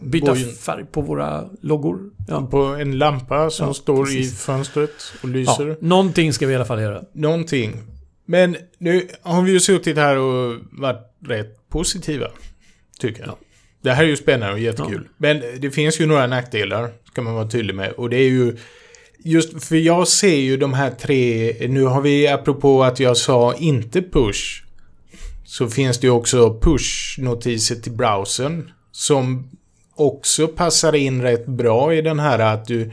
det. 0.00 0.06
Byta 0.06 0.34
ju 0.34 0.52
färg 0.52 0.84
på 0.84 1.00
våra 1.00 1.44
loggor. 1.62 1.98
Ja. 2.28 2.46
på 2.46 2.58
en 2.64 2.98
lampa 2.98 3.50
som 3.50 3.66
Ja, 3.66 3.74
står 3.74 4.04
precis. 4.04 4.32
i 4.32 4.36
fönstret 4.36 4.90
och 5.22 5.28
Ja, 5.28 5.32
lyser. 5.32 5.76
någonting 5.80 6.32
ska 6.32 6.46
vi 6.46 6.52
i 6.52 6.56
alla 6.56 6.64
fall 6.64 6.80
göra. 6.80 7.02
Någonting. 7.14 7.80
Men 8.26 8.56
nu 8.78 9.08
har 9.22 9.42
vi 9.42 9.52
ju 9.52 9.60
suttit 9.60 9.96
här 9.96 10.16
och 10.16 10.54
varit 10.72 11.12
rätt 11.26 11.68
positiva. 11.68 12.26
Tycker 12.98 13.20
jag. 13.20 13.28
Ja. 13.28 13.38
Det 13.82 13.92
här 13.92 14.04
är 14.04 14.08
ju 14.08 14.16
spännande 14.16 14.54
och 14.54 14.60
jättekul. 14.60 15.08
Men 15.16 15.42
det 15.58 15.70
finns 15.70 16.00
ju 16.00 16.06
några 16.06 16.26
nackdelar, 16.26 16.90
ska 17.12 17.22
man 17.22 17.34
vara 17.34 17.48
tydlig 17.48 17.74
med. 17.74 17.92
Och 17.92 18.10
det 18.10 18.16
är 18.16 18.28
ju... 18.28 18.56
Just 19.18 19.64
för 19.64 19.76
jag 19.76 20.08
ser 20.08 20.36
ju 20.36 20.56
de 20.56 20.74
här 20.74 20.90
tre... 20.90 21.54
Nu 21.68 21.84
har 21.84 22.00
vi, 22.00 22.28
apropå 22.28 22.84
att 22.84 23.00
jag 23.00 23.16
sa 23.16 23.54
inte 23.54 24.02
push. 24.02 24.64
Så 25.44 25.68
finns 25.68 25.98
det 25.98 26.06
ju 26.06 26.10
också 26.10 26.60
push-notiser 26.62 27.74
till 27.82 27.92
browsern. 27.92 28.70
Som 28.92 29.50
också 29.94 30.48
passar 30.48 30.94
in 30.94 31.22
rätt 31.22 31.46
bra 31.46 31.94
i 31.94 32.02
den 32.02 32.18
här 32.18 32.38
att 32.38 32.66
du 32.66 32.92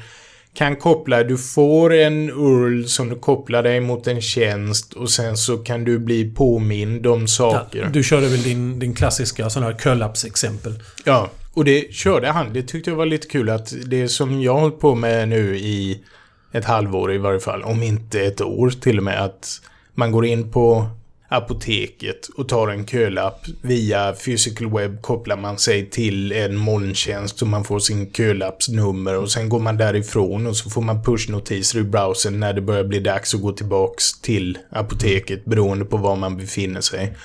kan 0.53 0.75
koppla, 0.75 1.24
du 1.24 1.38
får 1.38 1.93
en 1.93 2.29
URL 2.29 2.86
som 2.86 3.10
du 3.10 3.15
kopplar 3.15 3.63
dig 3.63 3.79
mot 3.79 4.07
en 4.07 4.22
tjänst 4.22 4.93
och 4.93 5.10
sen 5.10 5.38
så 5.38 5.57
kan 5.57 5.83
du 5.83 6.00
bli 6.00 6.33
påmind 6.33 7.07
om 7.07 7.27
saker. 7.27 7.79
Ja, 7.79 7.89
du 7.89 8.03
körde 8.03 8.27
väl 8.27 8.41
din, 8.41 8.79
din 8.79 8.93
klassiska 8.95 9.50
sån 9.50 9.63
här 9.63 9.74
curl-ups-exempel. 9.74 10.74
Ja, 11.05 11.29
och 11.53 11.65
det 11.65 11.93
körde 11.93 12.31
han. 12.31 12.53
Det 12.53 12.63
tyckte 12.63 12.89
jag 12.89 12.98
var 12.98 13.05
lite 13.05 13.27
kul 13.27 13.50
att 13.50 13.74
det 13.86 14.07
som 14.07 14.41
jag 14.41 14.53
hållit 14.53 14.79
på 14.79 14.95
med 14.95 15.29
nu 15.29 15.57
i 15.57 16.03
ett 16.51 16.65
halvår 16.65 17.13
i 17.13 17.17
varje 17.17 17.39
fall, 17.39 17.63
om 17.63 17.83
inte 17.83 18.22
ett 18.22 18.41
år 18.41 18.69
till 18.69 18.98
och 18.98 19.03
med, 19.03 19.24
att 19.24 19.62
man 19.93 20.12
går 20.12 20.25
in 20.25 20.51
på 20.51 20.88
apoteket 21.33 22.27
och 22.27 22.49
tar 22.49 22.67
en 22.67 22.85
kölapp. 22.85 23.45
Via 23.61 24.13
Physical 24.13 24.71
Web 24.71 25.01
kopplar 25.01 25.37
man 25.37 25.57
sig 25.57 25.89
till 25.89 26.31
en 26.31 26.55
molntjänst 26.55 27.37
så 27.37 27.45
man 27.45 27.63
får 27.63 27.79
sin 27.79 28.13
kölappsnummer 28.13 29.17
och 29.17 29.31
sen 29.31 29.49
går 29.49 29.59
man 29.59 29.77
därifrån 29.77 30.47
och 30.47 30.57
så 30.57 30.69
får 30.69 30.81
man 30.81 31.03
pushnotiser 31.03 31.79
i 31.79 31.83
browsern 31.83 32.39
när 32.39 32.53
det 32.53 32.61
börjar 32.61 32.83
bli 32.83 32.99
dags 32.99 33.35
att 33.35 33.41
gå 33.41 33.51
tillbaks 33.51 34.21
till 34.21 34.57
apoteket 34.69 35.45
beroende 35.45 35.86
på 35.86 35.97
var 35.97 36.15
man 36.15 36.38
befinner 36.38 36.81
sig. 36.81 37.17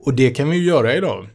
Och 0.00 0.14
det 0.14 0.30
kan 0.30 0.50
vi 0.50 0.56
ju 0.56 0.64
göra 0.64 0.94
idag. 0.94 1.28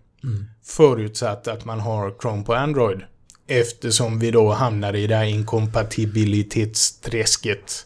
Förutsatt 0.66 1.48
att 1.48 1.66
man 1.66 1.80
har 1.80 2.14
Chrome 2.22 2.44
på 2.44 2.54
Android. 2.54 3.00
Eftersom 3.48 4.20
vi 4.20 4.32
då 4.32 4.52
hamnar 4.52 4.96
i 4.96 5.08
det 5.08 5.16
här 5.16 5.26
inkompatibilitetsträsket 5.26 7.86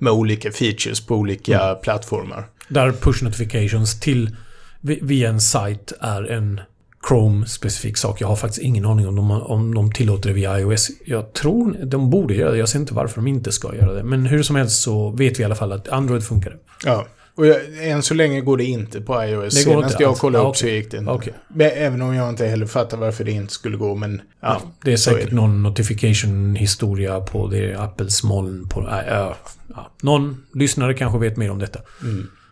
med 0.00 0.12
olika 0.12 0.52
features 0.52 1.06
på 1.06 1.14
olika 1.16 1.74
plattformar. 1.74 2.46
Där 2.68 2.92
push 2.92 3.22
notifications 3.24 4.00
till 4.00 4.36
vi- 4.80 4.98
via 5.02 5.28
en 5.28 5.40
sajt 5.40 5.92
är 6.00 6.22
en 6.30 6.60
Chrome-specifik 7.08 7.94
sak. 7.96 8.20
Jag 8.20 8.28
har 8.28 8.36
faktiskt 8.36 8.62
ingen 8.62 8.84
aning 8.86 9.08
om 9.08 9.16
de, 9.16 9.30
om 9.30 9.74
de 9.74 9.92
tillåter 9.92 10.28
det 10.28 10.34
via 10.34 10.60
iOS. 10.60 10.88
Jag 11.04 11.32
tror 11.32 11.76
de 11.84 12.10
borde 12.10 12.34
göra 12.34 12.50
det. 12.50 12.58
Jag 12.58 12.68
ser 12.68 12.78
inte 12.78 12.94
varför 12.94 13.16
de 13.16 13.26
inte 13.26 13.52
ska 13.52 13.74
göra 13.74 13.92
det. 13.92 14.02
Men 14.04 14.26
hur 14.26 14.42
som 14.42 14.56
helst 14.56 14.82
så 14.82 15.10
vet 15.10 15.38
vi 15.38 15.42
i 15.42 15.44
alla 15.44 15.54
fall 15.54 15.72
att 15.72 15.88
Android 15.88 16.22
funkar. 16.24 16.56
Ja. 16.84 17.06
Och 17.34 17.46
jag, 17.46 17.88
än 17.88 18.02
så 18.02 18.14
länge 18.14 18.40
går 18.40 18.56
det 18.56 18.64
inte 18.64 19.00
på 19.00 19.24
iOS. 19.24 19.54
Det 19.54 19.64
går 19.64 19.72
Senast 19.72 19.92
inte 19.92 20.02
jag 20.02 20.10
alls. 20.10 20.20
kollade 20.20 20.48
upp 20.48 20.56
så 20.56 20.66
okej. 20.66 20.76
gick 20.76 20.90
det 20.90 20.96
inte. 20.96 21.32
Men 21.48 21.70
Även 21.74 22.02
om 22.02 22.14
jag 22.14 22.28
inte 22.28 22.46
heller 22.46 22.66
fattar 22.66 22.96
varför 22.96 23.24
det 23.24 23.30
inte 23.32 23.52
skulle 23.52 23.76
gå, 23.76 23.94
men 23.94 24.22
ja. 24.40 24.62
det 24.84 24.92
är 24.92 24.96
så 24.96 25.10
är 25.10 25.14
säkert 25.14 25.30
det. 25.30 25.36
någon 25.36 25.62
notification-historia 25.62 27.20
på 27.20 27.46
det 27.46 27.74
Apples 27.74 28.22
moln. 28.22 28.68
På, 28.68 28.80
äh, 28.80 28.98
äh, 28.98 29.32
ja. 29.68 29.90
Någon 30.02 30.42
lyssnare 30.54 30.94
kanske 30.94 31.18
vet 31.18 31.36
mer 31.36 31.50
om 31.50 31.58
detta. 31.58 31.80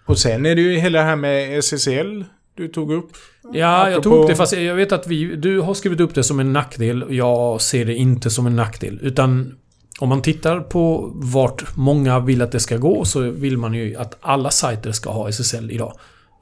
Och 0.06 0.18
sen 0.18 0.46
är 0.46 0.54
det 0.54 0.60
ju 0.62 0.78
hela 0.78 0.98
det 0.98 1.04
här 1.04 1.16
med 1.16 1.58
SSL 1.58 2.24
du 2.54 2.68
tog 2.68 2.92
upp. 2.92 3.10
Ja, 3.52 3.90
jag 3.90 4.02
tog 4.02 4.12
Apropå- 4.12 4.22
upp 4.22 4.28
det 4.28 4.36
fast 4.36 4.52
jag 4.56 4.74
vet 4.74 4.92
att 4.92 5.06
vi... 5.06 5.36
Du 5.36 5.60
har 5.60 5.74
skrivit 5.74 6.00
upp 6.00 6.14
det 6.14 6.22
som 6.22 6.40
en 6.40 6.52
nackdel. 6.52 7.04
Jag 7.10 7.60
ser 7.60 7.84
det 7.84 7.94
inte 7.94 8.30
som 8.30 8.46
en 8.46 8.56
nackdel. 8.56 8.98
Utan 9.02 9.54
om 9.98 10.08
man 10.08 10.22
tittar 10.22 10.61
på 10.61 11.11
vart 11.14 11.76
många 11.76 12.20
vill 12.20 12.42
att 12.42 12.52
det 12.52 12.61
ska 12.61 12.76
gå 12.76 13.04
så 13.04 13.20
vill 13.20 13.58
man 13.58 13.74
ju 13.74 13.96
att 13.96 14.16
alla 14.20 14.50
sajter 14.50 14.92
ska 14.92 15.11
ha 15.11 15.28
SSL 15.28 15.70
idag. 15.70 15.92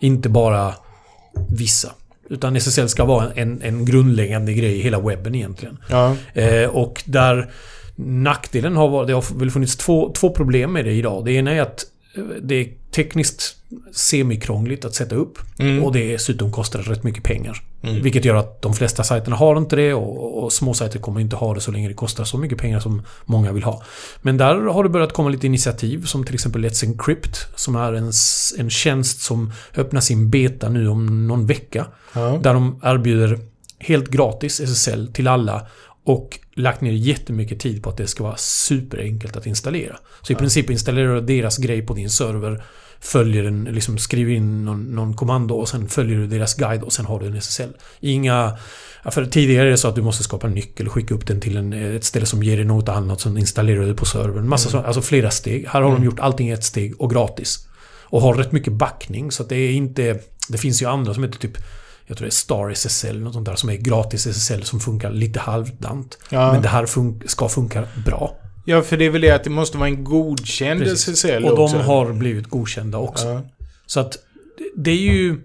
Inte 0.01 0.29
bara 0.29 0.75
vissa. 1.49 1.92
Utan 2.29 2.57
SSL 2.57 2.88
ska 2.88 3.05
vara 3.05 3.33
en, 3.33 3.62
en 3.62 3.85
grundläggande 3.85 4.55
grej 4.55 4.79
i 4.79 4.83
hela 4.83 5.01
webben 5.01 5.35
egentligen. 5.35 5.79
Ja. 5.88 6.16
Eh, 6.35 6.69
och 6.69 7.03
där 7.07 7.51
nackdelen 7.97 8.77
har 8.77 8.88
varit... 8.88 9.07
Det 9.07 9.12
har 9.12 9.38
väl 9.38 9.51
funnits 9.51 9.77
två, 9.77 10.12
två 10.12 10.31
problem 10.31 10.73
med 10.73 10.85
det 10.85 10.92
idag. 10.92 11.25
Det 11.25 11.33
ena 11.33 11.53
är 11.53 11.62
att 11.62 11.85
det 12.42 12.55
är 12.55 12.68
tekniskt 12.90 13.57
semikrångligt 13.92 14.85
att 14.85 14.94
sätta 14.94 15.14
upp. 15.14 15.38
Mm. 15.59 15.85
Och 15.85 15.92
det 15.92 16.12
dessutom 16.12 16.52
kostar 16.52 16.79
rätt 16.79 17.02
mycket 17.02 17.22
pengar. 17.22 17.62
Mm. 17.83 18.02
Vilket 18.02 18.24
gör 18.24 18.35
att 18.35 18.62
de 18.62 18.74
flesta 18.74 19.05
sajterna 19.05 19.37
har 19.37 19.59
inte 19.59 19.76
det 19.76 19.94
och, 19.94 20.44
och 20.44 20.52
små 20.52 20.74
sajter 20.74 20.98
kommer 20.98 21.20
inte 21.20 21.37
ha 21.37 21.55
det 21.55 21.61
så 21.61 21.70
länge 21.70 21.88
det 21.88 21.94
kostar 21.94 22.24
så 22.24 22.38
mycket 22.38 22.59
pengar 22.59 22.81
som 22.81 23.02
många 23.24 23.52
vill 23.52 23.62
ha. 23.62 23.83
Men 24.22 24.37
där 24.37 24.55
har 24.55 24.83
det 24.83 24.88
börjat 24.88 25.12
komma 25.12 25.29
lite 25.29 25.46
initiativ 25.46 26.05
som 26.05 26.24
till 26.24 26.35
exempel 26.35 26.64
Let's 26.64 26.85
Encrypt 26.85 27.46
som 27.55 27.76
är 27.76 27.92
en, 27.92 28.12
en 28.59 28.70
tjänst 28.70 29.20
som 29.20 29.52
öppnar 29.76 30.00
sin 30.00 30.31
beta 30.31 30.68
nu 30.68 30.88
om 30.88 31.29
någon 31.29 31.46
vecka. 31.46 31.87
Ja. 32.12 32.38
Där 32.42 32.55
de 32.55 32.81
erbjuder 32.83 33.38
helt 33.79 34.09
gratis 34.09 34.61
SSL 34.61 35.12
till 35.12 35.29
alla 35.29 35.66
och 36.05 36.38
lagt 36.57 36.81
ner 36.81 36.92
jättemycket 36.92 37.61
tid 37.61 37.83
på 37.83 37.90
att 37.90 37.97
det 37.97 38.07
ska 38.07 38.25
vara 38.25 38.37
superenkelt 38.37 39.37
att 39.37 39.47
installera. 39.47 39.97
Så 40.23 40.33
i 40.33 40.37
princip 40.37 40.71
installerar 40.71 41.14
du 41.14 41.21
deras 41.21 41.59
grej 41.59 41.83
på 41.83 41.95
din 41.95 42.11
server, 42.11 42.64
följer 43.01 43.42
den, 43.42 43.64
liksom 43.64 43.99
skriver 43.99 44.33
in 44.33 44.64
någon, 44.64 44.85
någon 44.85 45.14
kommando 45.14 45.55
och 45.55 45.69
sen 45.69 45.88
följer 45.88 46.19
du 46.19 46.27
deras 46.27 46.55
guide 46.55 46.83
och 46.83 46.92
sen 46.92 47.07
har 47.07 47.21
du 47.21 47.27
en 47.27 47.37
SSL. 47.37 47.71
Inga... 48.01 48.59
För 49.11 49.27
tidigare 49.27 49.66
är 49.66 49.71
det 49.71 49.77
så 49.77 49.88
att 49.88 49.95
du 49.95 50.03
måste 50.03 50.25
skapa 50.25 50.47
en 50.47 50.53
nyckel 50.53 50.87
och 50.87 50.92
skicka 50.92 51.14
upp 51.14 51.27
den 51.27 51.40
till 51.40 51.57
en, 51.57 51.73
ett 51.73 52.05
ställe 52.05 52.27
som 52.27 52.42
ger 52.42 52.57
dig 52.57 52.64
något 52.64 52.88
annat, 52.88 53.21
sen 53.21 53.38
installerar 53.38 53.87
du 53.87 53.95
på 53.95 54.05
servern. 54.05 54.49
Massa 54.49 54.71
så, 54.71 54.79
alltså 54.79 55.03
flera 55.03 55.31
steg. 55.31 55.69
Här 55.69 55.83
har 55.83 55.92
de 55.92 56.05
gjort 56.05 56.21
allting 56.21 56.49
i 56.49 56.53
ett 56.53 56.64
steg 56.64 57.01
och 57.01 57.11
gratis. 57.11 57.69
Och 58.03 58.23
har 58.23 58.35
rätt 58.35 58.53
mycket 58.53 58.73
backning 58.73 59.31
så 59.33 59.42
att 59.42 59.49
det 59.49 59.57
är 59.57 59.73
inte... 59.73 60.21
Det 60.49 60.59
finns 60.59 60.83
ju 60.83 60.87
andra 60.87 61.14
som 61.14 61.23
heter 61.23 61.38
typ 61.38 61.59
jag 62.07 62.16
tror 62.16 62.25
det 62.27 62.29
är 62.29 62.31
Star 62.31 62.71
SSL, 62.71 63.21
något 63.21 63.35
sånt 63.35 63.47
där, 63.47 63.55
som 63.57 63.71
är 63.71 63.77
gratis 63.77 64.27
SSL 64.27 64.62
som 64.62 64.81
funkar 64.81 65.11
lite 65.11 65.40
halvdant. 65.40 66.19
Ja. 66.31 66.53
Men 66.53 66.62
det 66.62 66.69
här 66.69 66.87
fun- 66.87 67.23
ska 67.27 67.49
funka 67.49 67.85
bra. 68.05 68.37
ja, 68.64 68.83
för 68.83 68.97
det 68.97 69.05
är 69.05 69.11
väl 69.11 69.21
det 69.21 69.31
att 69.31 69.45
det 69.45 69.51
måste 69.51 69.79
vara 69.79 69.88
en 69.88 70.05
godkänd 70.05 70.81
Precis. 70.81 71.09
SSL 71.09 71.45
Och 71.45 71.59
också. 71.59 71.77
de 71.79 71.85
har 71.85 72.12
blivit 72.12 72.47
godkända 72.49 72.99
också. 72.99 73.27
Ja. 73.29 73.42
Så 73.87 74.01
att 74.01 74.12
det- 74.59 74.71
det 74.83 74.90
är 74.90 74.95
ju... 75.14 75.40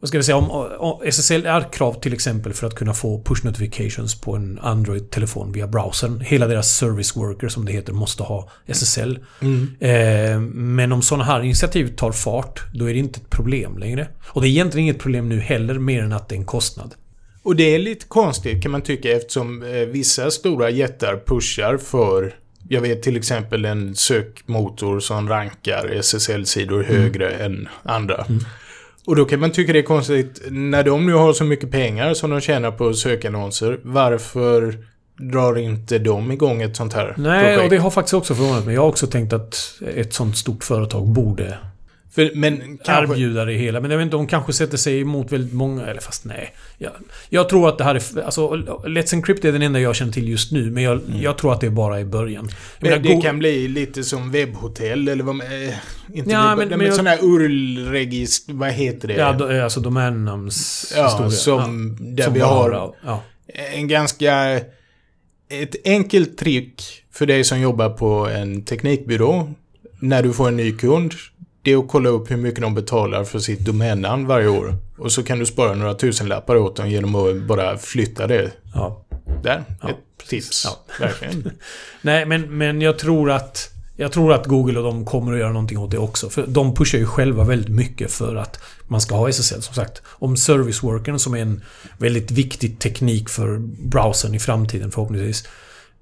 Vad 0.00 0.08
ska 0.08 0.18
vi 0.18 0.24
säga? 0.24 0.36
Om, 0.36 0.50
om 0.78 1.00
SSL 1.04 1.46
är 1.46 1.72
krav 1.72 2.00
till 2.00 2.12
exempel 2.12 2.52
för 2.52 2.66
att 2.66 2.74
kunna 2.74 2.94
få 2.94 3.22
push 3.22 3.44
notifications 3.44 4.20
på 4.20 4.36
en 4.36 4.58
Android-telefon 4.58 5.52
via 5.52 5.66
browsern. 5.66 6.20
Hela 6.20 6.46
deras 6.46 6.76
service 6.76 7.16
worker 7.16 7.48
som 7.48 7.64
det 7.64 7.72
heter 7.72 7.92
måste 7.92 8.22
ha 8.22 8.50
SSL. 8.66 9.18
Mm. 9.40 9.76
Eh, 9.80 10.40
men 10.50 10.92
om 10.92 11.02
sådana 11.02 11.24
här 11.24 11.42
initiativ 11.42 11.96
tar 11.96 12.12
fart, 12.12 12.62
då 12.74 12.90
är 12.90 12.92
det 12.92 12.98
inte 12.98 13.20
ett 13.20 13.30
problem 13.30 13.78
längre. 13.78 14.08
Och 14.24 14.42
det 14.42 14.48
är 14.48 14.50
egentligen 14.50 14.84
inget 14.84 14.98
problem 14.98 15.28
nu 15.28 15.40
heller, 15.40 15.74
mer 15.74 16.02
än 16.02 16.12
att 16.12 16.28
det 16.28 16.34
är 16.34 16.38
en 16.38 16.44
kostnad. 16.44 16.94
Och 17.42 17.56
det 17.56 17.74
är 17.74 17.78
lite 17.78 18.06
konstigt 18.06 18.62
kan 18.62 18.72
man 18.72 18.82
tycka 18.82 19.16
eftersom 19.16 19.62
eh, 19.62 19.70
vissa 19.70 20.30
stora 20.30 20.70
jättar 20.70 21.22
pushar 21.26 21.76
för 21.76 22.34
jag 22.68 22.80
vet 22.80 23.02
till 23.02 23.16
exempel 23.16 23.64
en 23.64 23.96
sökmotor 23.96 25.00
som 25.00 25.28
rankar 25.28 25.88
SSL-sidor 25.88 26.82
högre 26.82 27.30
än 27.30 27.68
andra. 27.82 28.26
Och 29.06 29.16
då 29.16 29.24
kan 29.24 29.40
man 29.40 29.50
tycka 29.52 29.72
det 29.72 29.78
är 29.78 29.82
konstigt 29.82 30.42
när 30.50 30.84
de 30.84 31.06
nu 31.06 31.12
har 31.12 31.32
så 31.32 31.44
mycket 31.44 31.70
pengar 31.70 32.14
som 32.14 32.30
de 32.30 32.40
tjänar 32.40 32.70
på 32.70 32.94
sökannonser. 32.94 33.80
Varför 33.82 34.78
drar 35.18 35.58
inte 35.58 35.98
de 35.98 36.32
igång 36.32 36.62
ett 36.62 36.76
sånt 36.76 36.92
här 36.92 37.14
Nej, 37.16 37.44
projekt? 37.44 37.64
och 37.64 37.70
det 37.70 37.76
har 37.76 37.90
faktiskt 37.90 38.14
också 38.14 38.34
förvånat 38.34 38.64
mig. 38.66 38.74
Jag 38.74 38.82
har 38.82 38.88
också 38.88 39.06
tänkt 39.06 39.32
att 39.32 39.80
ett 39.94 40.12
sånt 40.12 40.36
stort 40.36 40.64
företag 40.64 41.08
borde 41.08 41.58
För, 42.10 42.30
men 42.34 42.78
kanske... 42.84 43.14
erbjuda 43.14 43.44
det 43.44 43.52
hela. 43.52 43.80
Men 43.80 43.90
jag 43.90 43.98
vet 43.98 44.04
inte, 44.04 44.16
de 44.16 44.26
kanske 44.26 44.52
sätter 44.52 44.76
sig 44.76 45.00
emot 45.00 45.32
väldigt 45.32 45.52
många, 45.52 45.86
eller 45.86 46.00
fast 46.00 46.24
nej. 46.24 46.54
Jag, 46.78 46.92
jag 47.28 47.48
tror 47.48 47.68
att 47.68 47.78
det 47.78 47.84
här 47.84 47.94
är... 47.94 48.22
Alltså, 48.24 48.48
Let's 48.86 49.14
Encrypt 49.14 49.44
är 49.44 49.52
den 49.52 49.62
enda 49.62 49.80
jag 49.80 49.96
känner 49.96 50.12
till 50.12 50.28
just 50.28 50.52
nu, 50.52 50.70
men 50.70 50.82
jag, 50.82 51.00
jag 51.22 51.38
tror 51.38 51.52
att 51.52 51.60
det 51.60 51.66
är 51.66 51.70
bara 51.70 52.00
i 52.00 52.04
början. 52.04 52.48
Men 52.80 52.90
menar, 52.90 53.02
det 53.02 53.14
Go- 53.14 53.20
kan 53.22 53.38
bli 53.38 53.68
lite 53.68 54.04
som 54.04 54.30
webbhotell 54.30 55.08
eller 55.08 55.24
vad 55.24 55.34
man... 55.34 55.46
Eh, 55.46 55.74
inte 56.14 56.30
Ja, 56.30 56.48
webb, 56.48 56.58
men- 56.58 56.68
men, 56.68 56.78
men 56.78 56.92
sån 56.96 57.06
här 57.06 57.18
URL-register... 57.22 58.52
Vad 58.52 58.70
heter 58.70 59.08
det? 59.08 59.14
Ja, 59.14 59.32
do, 59.32 59.62
alltså 59.62 59.80
domännamnshistoria. 59.80 61.04
Ja, 61.04 61.28
som 61.28 61.96
där 62.16 62.24
Som 62.24 62.34
vi 62.34 62.40
bara 62.40 62.48
har 62.78 62.94
Ja. 63.04 63.22
en 63.74 63.88
ganska... 63.88 64.60
Ett 65.50 65.76
enkelt 65.84 66.38
trick 66.38 66.82
för 67.12 67.26
dig 67.26 67.44
som 67.44 67.60
jobbar 67.60 67.88
på 67.90 68.28
en 68.28 68.62
teknikbyrå 68.64 69.54
när 70.00 70.22
du 70.22 70.32
får 70.32 70.48
en 70.48 70.56
ny 70.56 70.72
kund. 70.76 71.14
Det 71.62 71.72
är 71.72 71.76
att 71.76 71.88
kolla 71.88 72.08
upp 72.08 72.30
hur 72.30 72.36
mycket 72.36 72.60
de 72.60 72.74
betalar 72.74 73.24
för 73.24 73.38
sitt 73.38 73.60
domännamn 73.60 74.26
varje 74.26 74.48
år. 74.48 74.76
Och 74.98 75.12
så 75.12 75.22
kan 75.22 75.38
du 75.38 75.46
spara 75.46 75.74
några 75.74 75.94
tusenlappar 75.94 76.56
åt 76.56 76.76
dem 76.76 76.90
genom 76.90 77.14
att 77.14 77.42
bara 77.42 77.78
flytta 77.78 78.26
det. 78.26 78.50
ja. 78.74 79.04
Där, 79.42 79.64
Ja, 79.82 79.88
ett 79.88 80.28
tips. 80.28 80.64
Ja. 80.64 80.94
Verkligen. 81.00 81.50
Nej, 82.02 82.26
men, 82.26 82.58
men 82.58 82.80
jag 82.80 82.98
tror 82.98 83.30
att... 83.30 83.70
Jag 84.00 84.12
tror 84.12 84.32
att 84.32 84.46
Google 84.46 84.78
och 84.78 84.84
de 84.84 85.04
kommer 85.04 85.32
att 85.32 85.38
göra 85.38 85.52
någonting 85.52 85.78
åt 85.78 85.90
det 85.90 85.98
också. 85.98 86.30
För 86.30 86.46
de 86.46 86.74
pushar 86.74 86.98
ju 86.98 87.06
själva 87.06 87.44
väldigt 87.44 87.68
mycket 87.74 88.10
för 88.10 88.36
att 88.36 88.60
man 88.86 89.00
ska 89.00 89.14
ha 89.14 89.28
SSL. 89.28 89.62
Som 89.62 89.74
sagt, 89.74 90.02
om 90.06 90.36
service 90.36 90.82
workern 90.82 91.18
som 91.18 91.34
är 91.34 91.38
en 91.38 91.64
väldigt 91.98 92.30
viktig 92.30 92.78
teknik 92.78 93.28
för 93.28 93.58
browsern 93.58 94.34
i 94.34 94.38
framtiden 94.38 94.90
förhoppningsvis 94.90 95.48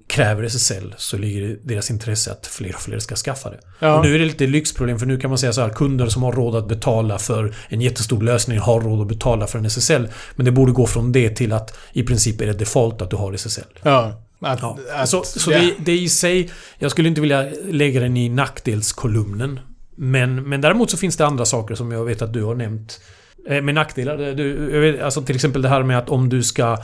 kräver 0.09 0.45
SSL 0.45 0.95
så 0.99 1.19
ligger 1.19 1.41
det 1.41 1.47
i 1.47 1.59
deras 1.63 1.91
intresse 1.91 2.33
att 2.33 2.47
fler 2.47 2.75
och 2.75 2.81
fler 2.81 2.99
ska 2.99 3.17
skaffa 3.17 3.51
det. 3.51 3.59
Ja. 3.79 3.97
Och 3.99 4.05
nu 4.05 4.15
är 4.15 4.19
det 4.19 4.25
lite 4.25 4.47
lyxproblem 4.47 4.99
för 4.99 5.07
nu 5.07 5.19
kan 5.19 5.31
man 5.31 5.39
säga 5.39 5.53
så 5.53 5.61
här 5.61 5.69
kunder 5.69 6.07
som 6.07 6.23
har 6.23 6.33
råd 6.33 6.57
att 6.57 6.69
betala 6.69 7.19
för 7.19 7.55
en 7.69 7.81
jättestor 7.81 8.23
lösning 8.23 8.59
har 8.59 8.81
råd 8.81 9.01
att 9.01 9.09
betala 9.09 9.47
för 9.47 9.59
en 9.59 9.65
SSL. 9.65 10.09
Men 10.37 10.45
det 10.45 10.53
borde 10.53 10.73
gå 10.73 10.87
från 10.87 11.13
det 11.13 11.31
till 11.31 11.53
att 11.53 11.79
i 11.93 12.03
princip 12.03 12.41
är 12.41 12.47
det 12.47 12.53
default 12.53 13.03
att 13.03 13.11
du 13.11 13.17
har 13.17 13.33
SSL. 13.33 13.63
Ja. 13.83 14.23
Att, 14.41 14.63
Ja. 14.63 14.79
att, 14.95 15.09
så 15.09 15.23
så 15.25 15.51
det, 15.51 15.75
det 15.79 15.93
i 15.99 16.09
sig... 16.09 16.51
Jag 16.79 16.91
skulle 16.91 17.09
inte 17.09 17.21
vilja 17.21 17.47
lägga 17.71 18.01
den 18.01 18.17
i 18.17 18.29
nackdelskolumnen. 18.29 19.61
Men, 19.97 20.49
men 20.49 20.61
däremot 20.61 20.91
så 20.91 20.97
finns 20.97 21.17
det 21.17 21.27
andra 21.27 21.45
saker 21.45 21.75
som 21.75 21.93
jag 21.93 22.05
vet 22.05 22.23
att 22.23 22.33
du 22.33 22.43
har 22.43 22.55
nämnt. 22.55 23.01
Eh, 23.49 23.63
Med 23.63 23.75
nackdelar. 23.75 24.17
Du, 24.17 24.81
vet, 24.81 25.03
alltså 25.03 25.23
till 25.23 25.35
exempel 25.35 25.63
det 25.63 25.69
här 25.69 25.83
med 25.83 25.99
att 25.99 26.09
om 26.09 26.29
du 26.29 26.43
ska... 26.43 26.79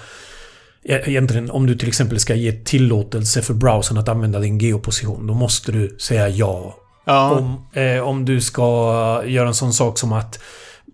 eh, 0.84 1.08
Egentligen, 1.08 1.50
om 1.50 1.66
du 1.66 1.74
till 1.74 1.88
exempel 1.88 2.20
ska 2.20 2.34
ge 2.34 2.52
tillåtelse 2.52 3.42
för 3.42 3.54
browsern 3.54 3.98
att 3.98 4.08
använda 4.08 4.38
din 4.38 4.58
geoposition. 4.58 5.26
Då 5.26 5.34
måste 5.34 5.72
du 5.72 5.96
säga 6.00 6.28
ja. 6.28 6.76
ja. 7.04 7.30
Om, 7.30 7.66
eh, 7.82 8.08
om 8.08 8.24
du 8.24 8.40
ska 8.40 8.62
göra 9.26 9.48
en 9.48 9.54
sån 9.54 9.72
sak 9.72 9.98
som 9.98 10.12
att 10.12 10.38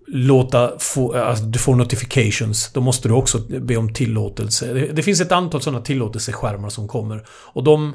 låta 0.06 0.78
få, 0.78 1.14
alltså 1.14 1.44
du 1.44 1.58
får 1.58 1.74
notifications. 1.74 2.70
Då 2.72 2.80
måste 2.80 3.08
du 3.08 3.14
också 3.14 3.38
be 3.38 3.76
om 3.76 3.94
tillåtelse. 3.94 4.72
Det, 4.72 4.86
det 4.86 5.02
finns 5.02 5.20
ett 5.20 5.32
antal 5.32 5.62
sådana 5.62 5.80
tillåtelseskärmar 5.80 6.68
som 6.68 6.88
kommer. 6.88 7.24
Och 7.28 7.64
de... 7.64 7.94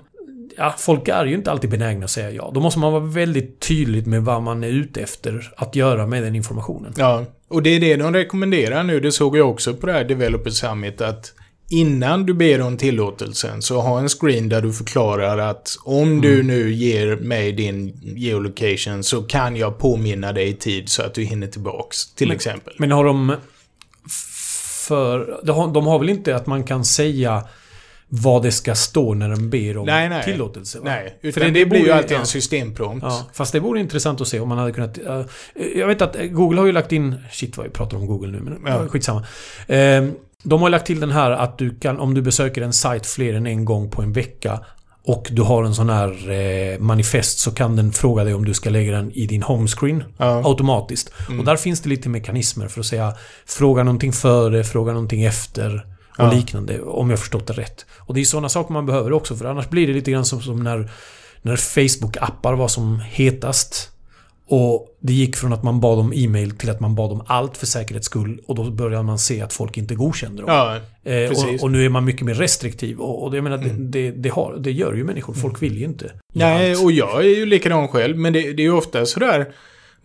Ja, 0.57 0.75
folk 0.77 1.07
är 1.07 1.25
ju 1.25 1.35
inte 1.35 1.51
alltid 1.51 1.69
benägna 1.69 2.05
att 2.05 2.11
säga 2.11 2.31
ja. 2.31 2.51
Då 2.53 2.59
måste 2.59 2.79
man 2.79 2.91
vara 2.93 3.03
väldigt 3.03 3.59
tydlig 3.59 4.07
med 4.07 4.23
vad 4.23 4.43
man 4.43 4.63
är 4.63 4.67
ute 4.67 5.01
efter 5.01 5.53
att 5.57 5.75
göra 5.75 6.07
med 6.07 6.23
den 6.23 6.35
informationen. 6.35 6.93
Ja, 6.97 7.25
och 7.47 7.63
det 7.63 7.69
är 7.69 7.79
det 7.79 7.95
de 7.95 8.13
rekommenderar 8.13 8.83
nu. 8.83 8.99
Det 8.99 9.11
såg 9.11 9.37
jag 9.37 9.49
också 9.49 9.73
på 9.73 9.85
det 9.85 9.93
här 9.93 10.03
Developer 10.03 10.49
Summit 10.49 11.01
att 11.01 11.33
innan 11.73 12.25
du 12.25 12.33
ber 12.33 12.61
om 12.61 12.77
tillåtelsen 12.77 13.61
så 13.61 13.81
ha 13.81 13.99
en 13.99 14.09
screen 14.09 14.49
där 14.49 14.61
du 14.61 14.73
förklarar 14.73 15.37
att 15.37 15.77
om 15.83 16.21
du 16.21 16.33
Mm. 16.33 16.47
nu 16.47 16.71
ger 16.73 17.15
mig 17.15 17.51
din 17.51 17.93
geolocation 18.15 19.03
så 19.03 19.21
kan 19.23 19.55
jag 19.55 19.77
påminna 19.79 20.31
dig 20.31 20.47
i 20.49 20.53
tid 20.53 20.89
så 20.89 21.01
att 21.03 21.13
du 21.13 21.23
hinner 21.23 21.47
tillbaks, 21.47 22.13
till 22.13 22.27
Men- 22.27 22.35
exempel. 22.35 22.73
Men 22.77 22.91
har 22.91 23.05
de... 23.05 23.35
För... 24.87 25.39
De 25.43 25.55
har, 25.57 25.73
de 25.73 25.87
har 25.87 25.99
väl 25.99 26.09
inte 26.09 26.35
att 26.35 26.47
man 26.47 26.63
kan 26.63 26.85
säga 26.85 27.43
vad 28.09 28.43
det 28.43 28.51
ska 28.51 28.75
stå 28.75 29.13
när 29.13 29.29
de 29.29 29.49
ber 29.49 29.77
om 29.77 29.85
Nej, 29.85 30.09
nej. 30.09 30.23
tillåtelse? 30.23 30.77
Va? 30.79 30.83
Nej, 30.85 31.17
För 31.21 31.27
utan 31.27 31.53
det, 31.53 31.65
blir 31.65 31.79
ju 31.79 31.91
alltid 31.91 32.11
ja. 32.11 32.19
en 32.19 32.25
systemprompt. 32.25 33.03
Ja, 33.09 33.29
fast 33.33 33.51
det 33.53 33.59
vore 33.59 33.79
intressant 33.79 34.21
att 34.21 34.27
se 34.27 34.39
om 34.39 34.49
man 34.49 34.57
hade 34.57 34.71
kunnat... 34.71 34.97
eh, 34.97 35.21
jag 35.75 35.87
vet 35.87 36.01
att 36.01 36.15
Google 36.31 36.59
har 36.59 36.65
ju 36.65 36.71
lagt 36.71 36.91
in... 36.91 37.15
Shit 37.31 37.57
vad 37.57 37.65
vi 37.65 37.71
pratar 37.71 37.97
om 37.97 38.05
Google 38.07 38.31
nu, 38.31 38.39
men 38.39 38.73
Ja. 38.73 38.87
skitsamma. 38.87 39.25
Eh, 39.67 40.03
de 40.43 40.61
har 40.61 40.69
lagt 40.69 40.85
till 40.85 40.99
den 40.99 41.11
här 41.11 41.31
att 41.31 41.57
du 41.57 41.75
kan, 41.79 41.99
om 41.99 42.13
du 42.13 42.21
besöker 42.21 42.61
en 42.61 42.73
sajt 42.73 43.05
fler 43.05 43.33
än 43.33 43.47
en 43.47 43.65
gång 43.65 43.89
på 43.89 44.01
en 44.01 44.13
vecka 44.13 44.59
och 45.05 45.27
du 45.31 45.41
har 45.41 45.63
en 45.63 45.75
sån 45.75 45.89
här 45.89 46.29
eh, 46.31 46.79
manifest 46.79 47.39
så 47.39 47.51
kan 47.51 47.75
den 47.75 47.91
fråga 47.91 48.23
dig 48.23 48.33
om 48.33 48.45
du 48.45 48.53
ska 48.53 48.69
lägga 48.69 48.91
den 48.91 49.11
i 49.11 49.27
din 49.27 49.43
homescreen 49.43 50.03
Ja. 50.17 50.41
automatiskt. 50.45 51.11
Mm. 51.27 51.39
Och 51.39 51.45
där 51.45 51.55
finns 51.55 51.81
det 51.81 51.89
lite 51.89 52.09
mekanismer 52.09 52.67
för 52.67 52.79
att 52.79 52.85
säga 52.85 53.13
fråga 53.45 53.83
någonting 53.83 54.13
före, 54.13 54.63
fråga 54.63 54.93
någonting 54.93 55.23
efter 55.23 55.75
och 56.17 56.23
Ja. 56.25 56.31
liknande. 56.31 56.81
Om 56.81 57.09
jag 57.09 57.19
förstått 57.19 57.47
det 57.47 57.53
rätt. 57.53 57.85
Och 57.99 58.13
det 58.13 58.21
är 58.21 58.25
sådana 58.25 58.49
saker 58.49 58.73
man 58.73 58.85
behöver 58.85 59.13
också 59.13 59.35
för 59.35 59.45
annars 59.45 59.69
blir 59.69 59.87
det 59.87 59.93
lite 59.93 60.11
grann 60.11 60.25
som, 60.25 60.41
som 60.41 60.63
när, 60.63 60.91
när 61.41 61.55
Facebook-appar 61.55 62.55
var 62.55 62.67
som 62.67 62.99
hetast. 62.99 63.89
Och 64.47 64.97
det 64.99 65.13
gick 65.13 65.35
från 65.35 65.53
att 65.53 65.63
man 65.63 65.79
bad 65.79 65.99
om 65.99 66.13
e-mail 66.15 66.51
till 66.51 66.69
att 66.69 66.79
man 66.79 66.95
bad 66.95 67.11
om 67.11 67.23
allt 67.27 67.57
för 67.57 67.65
säkerhets 67.65 68.05
skull. 68.05 68.41
Och 68.45 68.55
då 68.55 68.71
började 68.71 69.03
man 69.03 69.19
se 69.19 69.41
att 69.41 69.53
folk 69.53 69.77
inte 69.77 69.95
godkände 69.95 70.41
dem. 70.41 70.51
Ja, 70.51 70.79
Eh. 71.05 71.15
Mm. 71.15 71.31
och, 71.31 71.63
och 71.63 71.71
nu 71.71 71.85
är 71.85 71.89
man 71.89 72.05
mycket 72.05 72.21
mer 72.25 72.33
restriktiv. 72.33 72.99
Och, 72.99 73.23
och 73.23 73.31
det, 73.31 73.37
jag 73.37 73.43
menar, 73.43 73.57
det, 73.57 73.69
det, 73.69 74.11
det, 74.11 74.29
har, 74.29 74.55
det 74.59 74.71
gör 74.71 74.93
ju 74.93 75.03
människor. 75.03 75.33
Folk 75.33 75.61
vill 75.61 75.77
ju 75.77 75.85
inte. 75.85 76.11
Nej, 76.33 76.71
allt. 76.71 76.83
och 76.83 76.91
jag 76.91 77.19
är 77.19 77.29
ju 77.29 77.45
likadan 77.45 77.87
själv, 77.87 78.17
men 78.17 78.33
det, 78.33 78.39
det 78.39 78.61
är 78.61 78.65
ju 78.65 78.73
ofta 78.73 79.05
sådär 79.05 79.53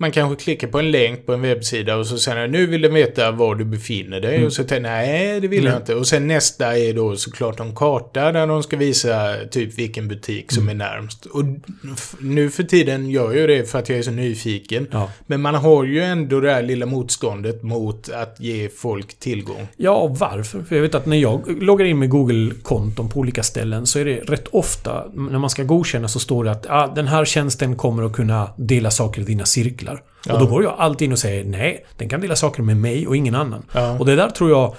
man 0.00 0.10
kanske 0.12 0.44
klickar 0.44 0.68
på 0.68 0.78
en 0.78 0.90
länk 0.90 1.26
på 1.26 1.32
en 1.32 1.42
webbsida 1.42 1.96
och 1.96 2.06
så 2.06 2.18
säger 2.18 2.48
nu 2.48 2.66
vill 2.66 2.82
den 2.82 2.94
veta 2.94 3.30
var 3.30 3.54
du 3.54 3.64
befinner 3.64 4.20
dig. 4.20 4.34
Mm. 4.34 4.46
Och 4.46 4.52
så 4.52 4.64
tänker 4.64 4.74
jag, 4.74 4.82
nej 4.82 5.40
det 5.40 5.48
vill 5.48 5.64
jag 5.64 5.70
Nej. 5.70 5.80
inte. 5.80 5.94
Och 5.94 6.06
sen 6.06 6.26
nästa 6.26 6.78
är 6.78 6.92
då 6.94 7.16
såklart 7.16 7.60
en 7.60 7.74
karta 7.74 8.32
där 8.32 8.46
de 8.46 8.62
ska 8.62 8.76
visa 8.76 9.34
typ 9.50 9.78
vilken 9.78 10.08
butik 10.08 10.52
som 10.52 10.62
Mm. 10.68 10.80
är 10.80 10.84
närmst. 10.90 11.26
Och 11.26 11.44
nu 12.20 12.50
för 12.50 12.62
tiden 12.62 13.10
gör 13.10 13.32
jag 13.34 13.48
det 13.48 13.70
för 13.70 13.78
att 13.78 13.88
jag 13.88 13.98
är 13.98 14.02
så 14.02 14.10
nyfiken. 14.10 14.86
Ja. 14.92 15.10
Men 15.26 15.40
man 15.40 15.54
har 15.54 15.84
ju 15.84 16.00
ändå 16.00 16.40
det 16.40 16.52
här 16.52 16.62
lilla 16.62 16.86
motståndet 16.86 17.62
mot 17.62 18.08
att 18.10 18.36
ge 18.40 18.68
folk 18.68 19.18
tillgång. 19.20 19.68
Ja, 19.76 20.06
varför? 20.06 20.62
För 20.62 20.74
jag 20.76 20.82
vet 20.82 20.94
att 20.94 21.06
när 21.06 21.16
jag 21.16 21.62
loggar 21.62 21.86
in 21.86 21.98
med 21.98 22.08
Google-konton 22.08 23.08
på 23.08 23.20
olika 23.20 23.42
ställen 23.42 23.86
så 23.86 23.98
är 23.98 24.04
det 24.04 24.16
rätt 24.16 24.48
ofta 24.50 25.04
när 25.14 25.38
man 25.38 25.50
ska 25.50 25.62
godkänna 25.62 26.08
så 26.08 26.18
står 26.18 26.44
det 26.44 26.50
att 26.50 26.66
ah, 26.68 26.86
den 26.94 27.06
här 27.06 27.24
tjänsten 27.24 27.76
kommer 27.76 28.02
att 28.02 28.12
kunna 28.12 28.50
dela 28.56 28.90
saker 28.90 29.20
i 29.20 29.24
dina 29.24 29.44
cirklar. 29.44 29.87
Ja. 30.26 30.34
Och 30.34 30.40
då 30.40 30.46
går 30.46 30.62
jag 30.62 30.74
alltid 30.78 31.06
in 31.06 31.12
och 31.12 31.18
säger 31.18 31.44
nej, 31.44 31.86
den 31.96 32.08
kan 32.08 32.20
dela 32.20 32.36
saker 32.36 32.62
med 32.62 32.76
mig 32.76 33.06
och 33.06 33.16
ingen 33.16 33.34
annan. 33.34 33.64
Ja. 33.72 33.98
Och 33.98 34.06
det 34.06 34.16
där 34.16 34.30
tror 34.30 34.50
jag... 34.50 34.76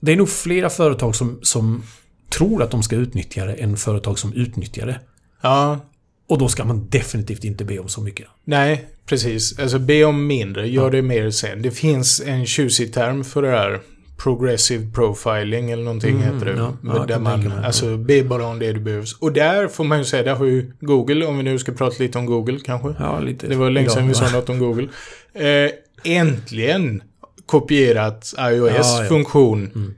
Det 0.00 0.12
är 0.12 0.16
nog 0.16 0.28
flera 0.28 0.70
företag 0.70 1.16
som, 1.16 1.38
som 1.42 1.82
tror 2.30 2.62
att 2.62 2.70
de 2.70 2.82
ska 2.82 2.96
utnyttja 2.96 3.44
det 3.44 3.52
än 3.52 3.76
företag 3.76 4.18
som 4.18 4.32
utnyttjar 4.32 4.86
det. 4.86 5.00
Ja, 5.42 5.80
Och 6.28 6.38
då 6.38 6.48
ska 6.48 6.64
man 6.64 6.86
definitivt 6.88 7.44
inte 7.44 7.64
be 7.64 7.78
om 7.78 7.88
så 7.88 8.00
mycket. 8.00 8.26
nej, 8.44 8.86
precis. 9.06 9.58
Alltså 9.58 9.78
be 9.78 10.04
om 10.04 10.26
mindre, 10.26 10.68
gör 10.68 10.90
det 10.90 11.02
mer 11.02 11.30
sen. 11.30 11.62
Det 11.62 11.70
finns 11.70 12.20
en 12.20 12.46
tjusig 12.46 12.94
term 12.94 13.24
för 13.24 13.42
det 13.42 13.50
här. 13.50 13.80
Progressive 14.22 14.90
profiling 14.94 15.70
eller 15.70 15.82
någonting 15.84 16.10
Mm, 16.22 16.34
heter 16.34 16.46
det. 16.46 16.58
ja. 16.58 16.72
Ja, 16.84 17.04
där 17.08 17.18
man, 17.18 17.52
alltså 17.64 17.96
be 17.96 18.22
bara 18.24 18.46
om 18.46 18.58
det 18.58 18.72
du 18.72 18.80
behövs. 18.80 19.12
Och 19.18 19.32
där 19.32 19.68
får 19.68 19.84
man 19.84 19.98
ju 19.98 20.04
säga, 20.04 20.22
där 20.22 20.34
har 20.34 20.44
ju 20.46 20.72
Google, 20.80 21.26
om 21.26 21.36
vi 21.36 21.42
nu 21.42 21.58
ska 21.58 21.72
prata 21.72 21.96
lite 21.98 22.18
om 22.18 22.26
Google 22.26 22.58
kanske. 22.64 22.94
Ja, 22.98 23.20
lite. 23.20 23.46
Det 23.46 23.56
var 23.56 23.70
länge 23.70 23.90
sedan 23.90 24.08
vi 24.08 24.14
sa 24.14 24.30
något 24.30 24.48
om 24.48 24.58
Google. 24.58 24.88
Eh, 25.34 25.70
äntligen 26.04 27.02
kopierat 27.46 28.34
iOS 28.40 28.70
ja. 29.00 29.04
funktion. 29.08 29.70
Mm. 29.74 29.94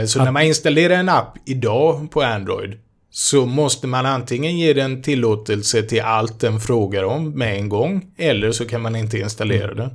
Eh, 0.00 0.06
så 0.06 0.18
Att- 0.18 0.24
när 0.24 0.32
man 0.32 0.42
installerar 0.42 0.94
en 0.94 1.08
app 1.08 1.34
idag 1.46 2.10
på 2.10 2.22
Android 2.22 2.78
så 3.10 3.46
måste 3.46 3.86
man 3.86 4.06
antingen 4.06 4.58
ge 4.58 4.72
den 4.72 5.02
tillåtelse 5.02 5.82
till 5.82 6.00
allt 6.02 6.40
den 6.40 6.60
frågar 6.60 7.02
om 7.04 7.30
med 7.30 7.56
en 7.56 7.68
gång 7.68 8.06
eller 8.16 8.52
så 8.52 8.64
kan 8.66 8.82
man 8.82 8.96
inte 8.96 9.18
installera 9.18 9.64
Mm. 9.72 9.76
den. 9.76 9.90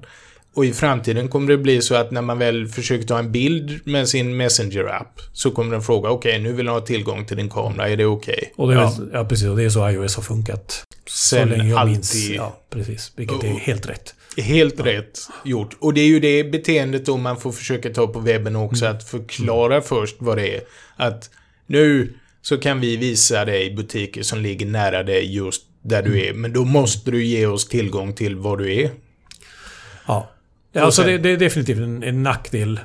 Och 0.56 0.66
i 0.66 0.74
framtiden 0.74 1.28
kommer 1.28 1.48
det 1.48 1.58
bli 1.58 1.82
så 1.82 1.96
att 1.96 2.12
när 2.12 2.22
man 2.22 2.38
väl 2.40 2.68
försöker 2.68 3.08
ta 3.08 3.20
en 3.20 3.32
bild 3.32 3.88
med 3.88 4.10
sin 4.10 4.38
Messenger-app 4.38 5.22
så 5.34 5.52
kommer 5.52 5.72
den 5.72 5.82
fråga 5.82 6.10
okej, 6.10 6.40
nu 6.40 6.54
vill 6.54 6.66
jag 6.66 6.74
ha 6.74 6.82
tillgång 6.82 7.26
till 7.26 7.38
din 7.38 7.50
kamera, 7.50 7.90
är 7.90 7.98
det 7.98 8.06
okej? 8.06 8.54
Och 8.56 8.68
det 8.68 8.74
är, 8.74 8.78
ja, 8.80 8.94
ja. 8.98 9.06
ja, 9.14 9.26
precis. 9.26 9.48
Och 9.48 9.58
det 9.58 9.64
är 9.64 9.70
så 9.70 9.90
iOS 9.90 10.16
har 10.16 10.24
funkat. 10.24 10.84
Så 11.06 11.36
Sen 11.36 11.50
länge 11.50 11.70
jag 11.70 11.80
alltid- 11.80 11.94
minns. 11.96 12.30
Ja, 12.30 12.64
precis. 12.70 13.12
Vilket 13.16 13.44
är 13.44 13.48
helt 13.48 13.90
rätt. 13.90 14.16
Helt 14.38 14.80
rätt 14.80 15.20
gjort. 15.46 15.78
Och 15.80 15.94
det 15.94 16.02
är 16.02 16.06
ju 16.08 16.20
det 16.20 16.44
beteendet 16.52 17.06
då 17.06 17.18
man 17.18 17.38
får 17.40 17.52
försöka 17.52 17.90
ta 17.90 18.08
på 18.08 18.20
webben 18.20 18.56
också, 18.56 18.86
Mm. 18.86 18.98
att 18.98 19.10
förklara 19.10 19.82
först 19.82 20.16
vad 20.20 20.38
det 20.38 20.56
är. 20.56 20.62
Att 20.96 21.30
nu 21.68 22.14
så 22.42 22.58
kan 22.58 22.80
vi 22.80 22.98
visa 22.98 23.46
dig 23.46 23.76
butiker 23.76 24.24
som 24.24 24.40
ligger 24.42 24.66
nära 24.66 25.04
dig 25.04 25.36
just 25.36 25.62
där 25.82 26.02
du 26.04 26.10
Mm. 26.10 26.28
är. 26.30 26.34
Men 26.34 26.54
då 26.54 26.66
måste 26.66 27.12
du 27.12 27.24
ge 27.26 27.46
oss 27.46 27.68
tillgång 27.68 28.14
till 28.14 28.36
var 28.36 28.58
du 28.58 28.74
är. 28.82 28.92
Ja. 30.08 30.30
Och 30.76 30.82
Alltså 30.82 31.04
det, 31.04 31.18
det 31.18 31.30
är 31.30 31.38
definitivt 31.38 31.78
en, 31.78 32.04
en 32.04 32.24
nackdel. 32.24 32.80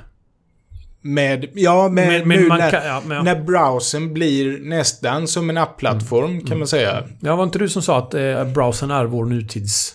Med, 1.00 1.46
ja, 1.54 1.88
med, 1.88 2.08
Men- 2.08 2.28
men 2.28 2.40
nu 2.40 2.48
när, 2.48 2.70
kan- 2.70 2.84
ja, 2.86 3.02
men 3.06 3.16
ja. 3.16 3.22
när 3.22 3.40
browsern 3.42 4.14
blir 4.14 4.58
nästan 4.58 5.28
som 5.28 5.50
en 5.50 5.56
appplattform 5.58 6.30
Mm. 6.30 6.46
kan 6.46 6.58
man 6.58 6.68
säga. 6.68 7.04
Ja, 7.20 7.36
var 7.36 7.44
inte 7.44 7.58
du 7.58 7.68
som 7.68 7.82
sa 7.82 7.98
att 7.98 8.14
eh, 8.14 8.44
browsern 8.44 8.90
är 8.90 9.04
vår 9.04 9.24
nutids... 9.24 9.94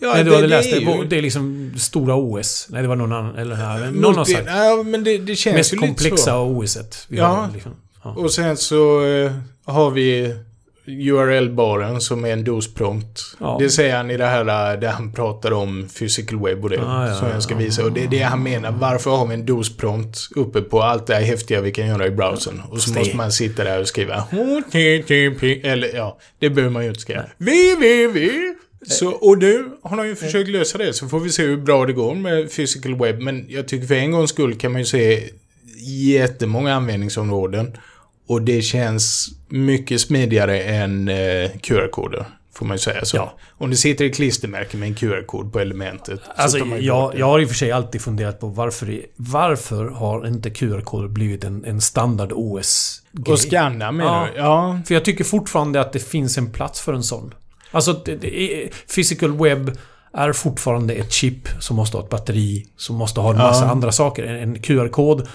Ja, 0.00 0.12
Nej, 0.14 0.24
du 0.24 0.34
hade 0.34 0.46
läst 0.46 0.68
är 0.68 0.72
det. 0.72 0.80
ju- 0.80 0.86
Vår- 0.86 1.04
Det 1.04 1.18
är 1.18 1.22
liksom 1.22 1.72
stora 1.78 2.14
OS. 2.16 2.66
Nej, 2.70 2.82
det 2.82 2.88
var 2.88 2.96
någon 2.96 3.12
annan. 3.12 3.34
Eller 3.36 3.56
nej, 3.80 3.92
någon 3.92 4.16
har 4.16 4.24
sagt. 4.24 4.46
Ja, 4.46 4.82
men 4.86 5.04
det, 5.04 5.18
det 5.18 5.36
känns 5.36 5.56
Mest 5.56 5.72
ju 5.72 5.76
lite 5.76 5.86
komplexa 5.86 6.24
så. 6.30 6.38
OSet 6.42 7.06
vi 7.08 7.16
Ja. 7.18 7.26
har. 7.26 7.48
Liksom. 7.52 7.72
Ja. 8.04 8.10
Och 8.10 8.30
sen 8.32 8.56
så 8.56 9.06
eh, 9.06 9.32
har 9.64 9.90
vi 9.90 10.34
URL-baren 10.86 12.00
som 12.00 12.24
är 12.24 12.28
en 12.28 12.44
DOS-prompt. 12.44 13.36
Ja. 13.40 13.56
Det 13.60 13.70
säger 13.70 13.96
han 13.96 14.10
i 14.10 14.16
det 14.16 14.26
här 14.26 14.76
där 14.76 14.88
han 14.88 15.12
pratar 15.12 15.52
om 15.52 15.88
physical 15.98 16.40
web 16.40 16.64
och 16.64 16.70
det. 16.70 16.80
Ah, 16.80 17.08
ja, 17.08 17.14
som 17.14 17.28
jag 17.28 17.42
ska 17.42 17.54
visa. 17.54 17.84
Och 17.84 17.92
det 17.92 18.04
är 18.04 18.08
det 18.08 18.22
han 18.22 18.42
menar. 18.42 18.70
Varför 18.70 19.10
har 19.10 19.26
vi 19.26 19.34
en 19.34 19.46
DOS-prompt 19.46 20.18
uppe 20.36 20.62
på 20.62 20.82
allt 20.82 21.06
det 21.06 21.14
här 21.14 21.22
häftiga 21.22 21.60
vi 21.60 21.72
kan 21.72 21.86
göra 21.86 22.06
i 22.06 22.10
browsern? 22.10 22.62
Och 22.70 22.80
så 22.80 22.98
måste 22.98 23.16
man 23.16 23.32
sitta 23.32 23.64
där 23.64 23.80
och 23.80 23.88
skriva 23.88 24.14
HTTP 24.14 25.60
eller 25.68 25.94
ja, 25.94 26.18
det 26.38 26.50
behöver 26.50 26.72
man 26.72 26.82
ju 26.82 26.88
inte 26.88 27.00
skriva. 27.00 27.22
www. 27.38 28.30
Så, 28.88 29.10
och 29.10 29.38
nu 29.38 29.64
har 29.82 29.96
de 29.96 30.06
ju 30.06 30.16
försökt 30.16 30.50
lösa 30.50 30.78
det, 30.78 30.92
så 30.92 31.08
får 31.08 31.20
vi 31.20 31.30
se 31.30 31.42
hur 31.42 31.56
bra 31.56 31.86
det 31.86 31.92
går 31.92 32.14
med 32.14 32.56
physical 32.56 32.98
web. 32.98 33.20
Men 33.20 33.46
jag 33.48 33.68
tycker 33.68 33.86
för 33.86 33.94
en 33.94 34.12
gångs 34.12 34.30
skull 34.30 34.58
kan 34.58 34.72
man 34.72 34.80
ju 34.80 34.84
se 34.84 35.30
jättemånga 36.12 36.74
användningsområden. 36.74 37.76
Och 38.26 38.42
det 38.42 38.62
känns 38.62 39.28
mycket 39.48 40.00
smidigare 40.00 40.60
än 40.60 41.08
eh, 41.08 41.50
QR-koder. 41.62 42.24
Får 42.54 42.66
man 42.66 42.74
ju 42.74 42.78
säga 42.78 43.04
så. 43.04 43.16
Ja. 43.16 43.34
Om 43.58 43.70
det 43.70 43.76
sitter 43.76 44.04
ett 44.04 44.14
klistermärke 44.14 44.76
med 44.76 44.88
en 44.88 44.94
QR-kod 44.94 45.52
på 45.52 45.60
elementet. 45.60 46.20
så 46.24 46.42
Alltså, 46.42 46.58
jag, 46.58 47.18
jag 47.18 47.26
har 47.26 47.40
i 47.40 47.44
och 47.44 47.48
för 47.48 47.54
sig 47.56 47.72
alltid 47.72 48.00
funderat 48.02 48.40
på 48.40 48.46
varför, 48.46 48.86
det- 48.86 49.02
varför 49.16 49.84
har 49.84 50.26
inte 50.26 50.50
QR-koder 50.50 51.08
blivit 51.08 51.44
en, 51.44 51.64
en 51.64 51.80
standard 51.80 52.32
OS? 52.34 53.02
Och 53.26 53.38
scanna 53.38 53.92
menar 53.92 54.26
Ja. 54.26 54.32
du? 54.34 54.38
Ja. 54.40 54.80
För 54.86 54.94
jag 54.94 55.04
tycker 55.04 55.24
fortfarande 55.24 55.80
att 55.80 55.92
det 55.92 55.98
finns 55.98 56.38
en 56.38 56.50
plats 56.52 56.80
för 56.80 56.92
en 56.92 57.02
sån. 57.02 57.34
Alltså, 57.70 57.92
det, 57.92 58.16
det 58.16 58.68
physical 58.94 59.36
web 59.38 59.78
är 60.12 60.32
fortfarande 60.32 60.94
ett 60.94 61.12
chip 61.12 61.48
som 61.60 61.76
måste 61.76 61.96
ha 61.96 62.04
ett 62.04 62.10
batteri, 62.10 62.66
som 62.76 62.96
måste 62.96 63.20
ha 63.20 63.30
en 63.30 63.36
massa 63.38 63.64
Ja. 63.64 63.70
andra 63.70 63.92
saker. 63.92 64.24
En, 64.24 64.36
en 64.36 64.62
QR-kod, 64.62 65.28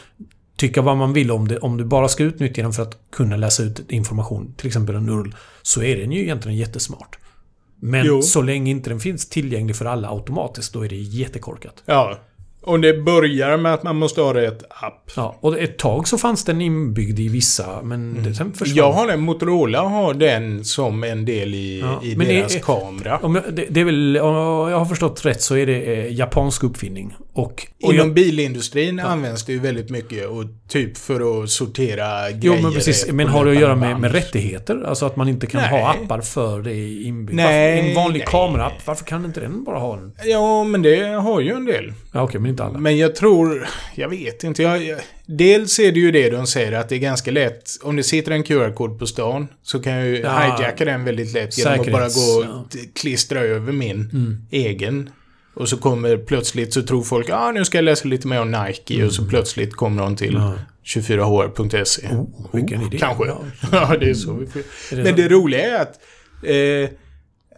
tycka 0.61 0.81
vad 0.81 0.97
man 0.97 1.13
vill 1.13 1.31
om 1.31 1.47
det. 1.47 1.57
Om 1.57 1.77
du 1.77 1.83
bara 1.85 2.07
ska 2.07 2.23
utnyttja 2.23 2.61
den 2.61 2.73
för 2.73 2.83
att 2.83 2.97
kunna 3.11 3.37
läsa 3.37 3.63
ut 3.63 3.91
information, 3.91 4.53
till 4.57 4.67
exempel 4.67 4.95
en 4.95 5.09
URL, 5.09 5.35
så 5.61 5.83
är 5.83 5.97
den 5.97 6.11
ju 6.11 6.21
egentligen 6.21 6.57
jättesmart. 6.57 7.17
Men 7.79 8.05
Jo. 8.05 8.21
så 8.21 8.41
länge 8.41 8.71
inte 8.71 8.89
den 8.89 8.99
finns 8.99 9.29
tillgänglig 9.29 9.75
för 9.75 9.85
alla 9.85 10.09
automatiskt, 10.09 10.73
då 10.73 10.85
är 10.85 10.89
det 10.89 10.95
jättekorkat. 10.95 11.83
Ja. 11.85 12.17
Om 12.63 12.81
det 12.81 12.93
börjar 12.93 13.57
med 13.57 13.73
att 13.73 13.83
man 13.83 13.95
måste 13.95 14.21
ha 14.21 14.33
rätt 14.33 14.63
app. 14.69 15.11
Ja, 15.15 15.35
och 15.39 15.59
ett 15.59 15.77
tag 15.77 16.07
så 16.07 16.17
fanns 16.17 16.45
den 16.45 16.61
inbyggd 16.61 17.19
i 17.19 17.27
vissa, 17.27 17.81
men 17.83 18.23
det 18.23 18.33
sen 18.35 18.53
försvann. 18.53 18.75
Jag 18.77 18.91
har 18.91 19.07
den, 19.07 19.21
Motorola 19.21 19.81
har 19.81 20.13
den 20.13 20.63
som 20.65 21.03
en 21.03 21.25
del 21.25 21.55
i, 21.55 21.79
Ja, 21.79 22.01
i 22.03 22.15
deras 22.15 22.55
är- 22.55 22.59
kamera. 22.59 23.17
Om 23.21 23.35
jag, 23.35 23.43
det, 23.53 23.65
det 23.69 23.79
är 23.79 23.85
väl, 23.85 24.17
om 24.17 24.35
jag 24.71 24.77
har 24.79 24.85
förstått 24.85 25.25
rätt 25.25 25.41
så 25.41 25.57
är 25.57 25.65
det 25.65 25.81
eh, 25.93 26.13
japansk 26.13 26.63
uppfinning. 26.63 27.15
Och, 27.33 27.67
och 27.83 27.93
Inom 27.93 27.95
jag, 28.07 28.13
bilindustrin 28.13 28.99
används 28.99 29.45
det 29.45 29.53
ju 29.53 29.59
väldigt 29.59 29.89
mycket 29.89 30.27
och 30.27 30.43
typ 30.69 30.97
för 30.97 31.43
att 31.43 31.49
sortera 31.49 32.29
jo, 32.29 32.37
grejer. 32.51 32.63
men 32.63 32.73
precis. 32.73 33.07
på 33.07 33.15
Men 33.15 33.27
har 33.27 33.45
det 33.45 33.51
att 33.51 33.59
göra 33.59 33.75
med, 33.75 33.99
med 33.99 34.11
rättigheter? 34.11 34.83
Alltså 34.87 35.05
att 35.05 35.15
man 35.15 35.27
inte 35.29 35.47
kan 35.47 35.61
Nej. 35.61 35.81
ha 35.81 35.89
appar 35.91 36.21
för 36.21 36.61
det 36.61 36.87
inbyggt? 37.03 37.35
Nej, 37.35 37.75
Varför, 37.75 37.89
en 37.89 37.95
vanlig 37.95 38.19
nej. 38.19 38.27
kameraapp, 38.27 38.73
varför 38.87 39.05
kan 39.05 39.25
inte 39.25 39.39
den 39.39 39.63
bara 39.63 39.79
ha 39.79 39.97
en? 39.97 40.11
Ja, 40.23 40.63
men 40.63 40.81
det 40.81 41.03
har 41.03 41.39
ju 41.41 41.51
en 41.53 41.65
del. 41.65 41.93
Ja, 42.13 42.21
okej, 42.23 42.39
men 42.41 42.49
inte 42.51 42.63
alla. 42.63 42.77
Men 42.79 42.97
jag 42.97 43.15
tror... 43.15 43.67
Jag 43.95 44.09
vet 44.09 44.43
inte. 44.43 44.63
Jag, 44.63 44.83
jag, 44.83 44.99
dels 45.25 45.79
är 45.79 45.91
det 45.91 45.99
ju 45.99 46.11
det 46.11 46.29
de 46.29 46.47
säger 46.47 46.71
att 46.71 46.89
det 46.89 46.95
är 46.95 46.99
ganska 46.99 47.31
lätt. 47.31 47.63
Om 47.83 47.95
det 47.95 48.03
sitter 48.03 48.31
en 48.31 48.43
QR-kod 48.43 48.99
på 48.99 49.07
stan 49.07 49.47
så 49.63 49.79
kan 49.79 49.93
jag 49.93 50.07
ju 50.07 50.17
Ja. 50.19 50.55
hijacka 50.57 50.85
den 50.85 51.03
väldigt 51.05 51.33
lätt 51.33 51.57
genom 51.57 51.79
att 51.79 51.91
bara 51.91 52.07
gå 52.07 52.39
och 52.39 52.45
ja. 52.45 52.79
klistra 52.95 53.39
över 53.39 53.73
min 53.73 54.09
Mm. 54.13 54.37
egen. 54.51 55.09
Och 55.53 55.69
så 55.69 55.77
kommer 55.77 56.17
plötsligt 56.17 56.73
så 56.73 56.81
tror 56.81 57.03
folk 57.03 57.29
ah 57.29 57.51
nu 57.51 57.65
ska 57.65 57.77
jag 57.77 57.85
läsa 57.85 58.07
lite 58.07 58.27
mer 58.27 58.41
om 58.41 58.51
Nike 58.51 59.05
och 59.05 59.13
så 59.13 59.25
plötsligt 59.25 59.73
kommer 59.75 60.01
de 60.03 60.15
till 60.15 60.35
Mm. 60.35 60.47
Ja. 60.47 60.53
24hr.se. 60.85 62.07
Oh, 62.07 62.27
vilken 62.53 62.81
idé. 62.81 62.97
Kanske. 62.97 63.25
Ja. 63.71 63.95
Det 63.99 64.09
är 64.09 64.13
så 64.13 64.39
det 64.89 65.03
Men 65.03 65.15
det 65.15 65.27
roliga 65.27 65.77
är 65.77 65.81
att 65.81 65.99
eh, 66.43 66.97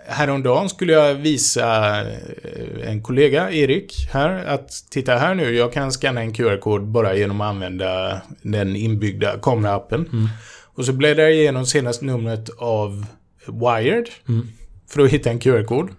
häromdagen 0.07 0.69
skulle 0.69 0.93
jag 0.93 1.15
visa 1.15 1.99
eh, 2.01 2.89
en 2.89 3.01
kollega, 3.03 3.51
Erik, 3.51 4.07
här 4.11 4.45
att 4.45 4.69
titta 4.89 5.15
här 5.15 5.35
nu, 5.35 5.55
jag 5.55 5.73
kan 5.73 5.91
scanna 5.91 6.21
en 6.21 6.33
QR-kod 6.33 6.87
bara 6.87 7.15
genom 7.15 7.41
att 7.41 7.49
använda 7.49 8.21
den 8.41 8.75
inbyggda 8.75 9.37
kameraappen. 9.41 10.09
Mm. 10.13 10.29
Och 10.75 10.85
så 10.85 10.93
bläddrar 10.93 11.23
jag 11.23 11.33
igenom 11.33 11.65
senaste 11.65 12.05
numret 12.05 12.49
av 12.57 13.05
Wired 13.47 14.09
Mm. 14.29 14.47
för 14.89 15.01
att 15.01 15.09
hitta 15.09 15.29
en 15.29 15.39
QR-kod. 15.39 15.89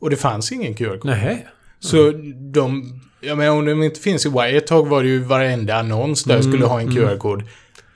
Och 0.00 0.10
det 0.10 0.16
fanns 0.16 0.52
ingen 0.52 0.74
QR-kod. 0.74 1.04
Nej. 1.10 1.46
Så 1.80 2.12
de... 2.52 3.00
Jag 3.20 3.38
menar 3.38 3.52
om 3.52 3.64
de 3.64 3.82
inte 3.82 4.00
finns 4.00 4.26
i 4.26 4.28
Wired, 4.28 4.56
ett 4.56 4.66
tag 4.66 4.88
var 4.88 5.02
det 5.02 5.08
ju 5.08 5.18
varenda 5.18 5.74
annons 5.76 6.24
där 6.24 6.34
Mm, 6.34 6.52
skulle 6.52 6.66
ha 6.66 6.80
en 6.80 6.88
mm. 6.88 6.96
QR-kod. 6.96 7.42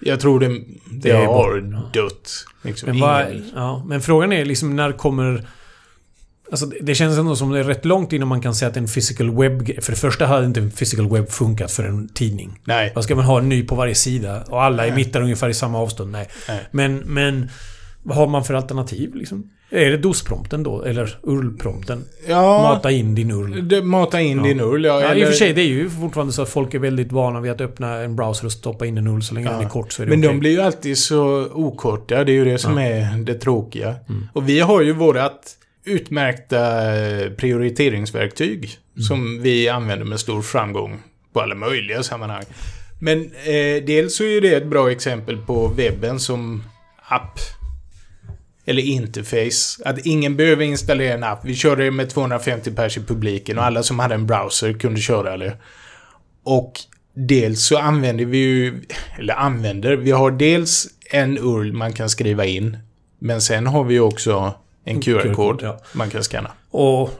Jag 0.05 0.21
tror 0.21 0.41
det, 0.41 0.49
det, 0.49 0.63
Det 0.91 1.11
är 1.11 1.27
bort, 1.27 1.95
dött. 1.95 2.31
Liksom. 2.63 2.99
Men, 2.99 3.33
Ingen- 3.33 3.51
ja, 3.55 3.85
men 3.87 4.01
frågan 4.01 4.33
är 4.33 4.45
liksom 4.45 4.77
när 4.77 4.93
kommer... 4.93 5.47
Alltså 6.51 6.67
det, 6.67 6.95
känns 6.95 7.19
ändå 7.19 7.37
som 7.37 7.51
det 7.51 7.59
är 7.59 7.65
rätt 7.65 7.85
långt 7.85 8.13
innan 8.13 8.29
man 8.29 8.41
kan 8.41 8.55
säga 8.55 8.71
att 8.71 8.77
en 8.77 8.87
physical 8.87 9.31
web... 9.37 9.83
För 9.85 9.93
det 9.93 9.99
första 9.99 10.27
hade 10.27 10.47
inte 10.47 10.61
en 10.61 10.71
physical 10.71 11.11
web 11.11 11.31
funkat 11.31 11.73
för 11.73 11.85
en 11.85 12.09
tidning. 12.09 12.61
Nej. 12.65 12.93
Vad 12.95 13.05
ska 13.05 13.15
man 13.17 13.25
ha 13.25 13.39
en 13.39 13.49
ny 13.49 13.63
på 13.63 13.75
varje 13.75 13.95
sida? 13.95 14.45
Och 14.49 14.63
alla 14.63 14.83
Nej. 14.83 14.95
mittar 14.95 15.23
ungefär 15.23 15.49
i 15.49 15.55
samma 15.55 15.79
avstånd? 15.79 16.13
Nej. 16.13 16.29
Nej. 16.49 16.61
Men, 16.71 16.97
men... 16.97 17.51
Vad 18.07 18.17
har 18.17 18.27
man 18.27 18.45
för 18.45 18.55
alternativ 18.55 19.15
liksom? 19.15 19.51
Är 19.75 19.91
det 19.91 19.97
DOS-prompten 19.97 20.63
då? 20.63 20.83
Eller 20.83 21.19
URL-prompten? 21.23 22.05
Ja, 22.29 22.63
Mata 22.63 22.91
in 22.91 23.15
din 23.15 23.31
URL? 23.31 23.69
det, 23.69 23.83
mata 23.83 24.21
in 24.21 24.37
Ja. 24.39 24.43
din 24.45 24.61
URL. 24.61 24.85
Ja, 24.85 25.01
Ja, 25.01 25.09
i 25.09 25.11
eller- 25.11 25.23
och 25.23 25.29
för 25.29 25.39
sig, 25.39 25.53
det 25.53 25.61
är 25.61 25.67
ju 25.67 25.91
fortfarande 25.91 26.33
så 26.33 26.43
att 26.43 26.49
folk 26.49 26.75
är 26.75 26.79
väldigt 26.79 27.13
vana 27.13 27.41
vid 27.41 27.53
att 27.53 27.61
öppna 27.61 27.95
en 27.97 28.17
browser 28.17 28.47
och 28.47 28.53
stoppa 28.53 28.87
in 28.87 28.99
en 28.99 29.07
URL 29.07 29.21
så 29.23 29.35
länge 29.35 29.47
Ja. 29.47 29.53
den 29.53 29.65
är 29.65 29.69
kort 29.69 29.93
så 29.93 30.03
är 30.03 30.07
det 30.07 30.11
Men 30.11 30.19
okej. 30.19 30.29
de 30.29 30.39
blir 30.41 30.51
ju 30.51 30.61
alltid 30.61 30.99
så 30.99 31.47
okorta. 31.53 32.25
Det 32.25 32.33
är 32.33 32.35
ju 32.35 32.45
det 32.45 32.59
som 32.59 32.79
Ja. 32.79 32.83
är 32.85 33.17
det 33.25 33.35
tråkiga. 33.35 33.95
Mm. 34.09 34.29
Och 34.33 34.49
vi 34.49 34.61
har 34.61 34.81
ju 34.83 34.93
vårat 34.93 35.57
utmärkta 35.85 36.95
eh, 36.97 37.31
prioriteringsverktyg 37.31 38.71
som 39.09 39.43
vi 39.43 39.69
använder 39.69 40.07
med 40.07 40.21
stor 40.21 40.43
framgång 40.43 40.99
på 41.33 41.41
alla 41.41 41.55
möjliga 41.55 42.03
sammanhang. 42.03 42.45
Men 43.01 43.21
eh, 43.25 43.85
dels 43.87 44.17
så 44.17 44.25
är 44.25 44.41
det 44.41 44.55
ett 44.55 44.67
bra 44.67 44.91
exempel 44.91 45.37
på 45.37 45.69
webben 45.69 46.21
som 46.21 46.63
app. 47.09 47.39
Eller 48.65 48.83
interface. 48.83 49.83
Att 49.85 50.07
ingen 50.07 50.37
behöver 50.37 50.65
installera 50.65 51.15
en 51.15 51.25
app. 51.25 51.45
Vi 51.45 51.55
körde 51.55 51.85
det 51.85 51.91
med 51.91 52.11
250 52.11 52.71
pers 52.71 52.97
i 52.97 53.01
publiken 53.01 53.59
och 53.59 53.65
alla 53.65 53.83
som 53.83 53.99
hade 53.99 54.15
en 54.15 54.27
browser 54.27 54.73
kunde 54.73 55.01
köra 55.01 55.37
det. 55.37 55.57
Och 56.45 56.73
dels 57.15 57.67
så 57.67 57.79
använder 57.79 58.25
vi 58.25 58.39
ju, 58.39 58.83
eller 59.19 59.35
använder, 59.35 59.97
vi 59.97 60.11
har 60.11 60.31
dels 60.31 60.87
en 61.11 61.39
URL 61.39 61.73
man 61.73 61.93
kan 61.93 62.11
skriva 62.11 62.45
in. 62.45 62.79
Men 63.19 63.41
sen 63.41 63.67
har 63.67 63.85
vi 63.85 64.01
också 64.01 64.55
en 64.85 65.01
QR-kod 65.01 65.59
ja. 65.63 65.81
man 65.93 66.11
kan 66.11 66.25
scanna. 66.25 66.51
Och 66.71 67.11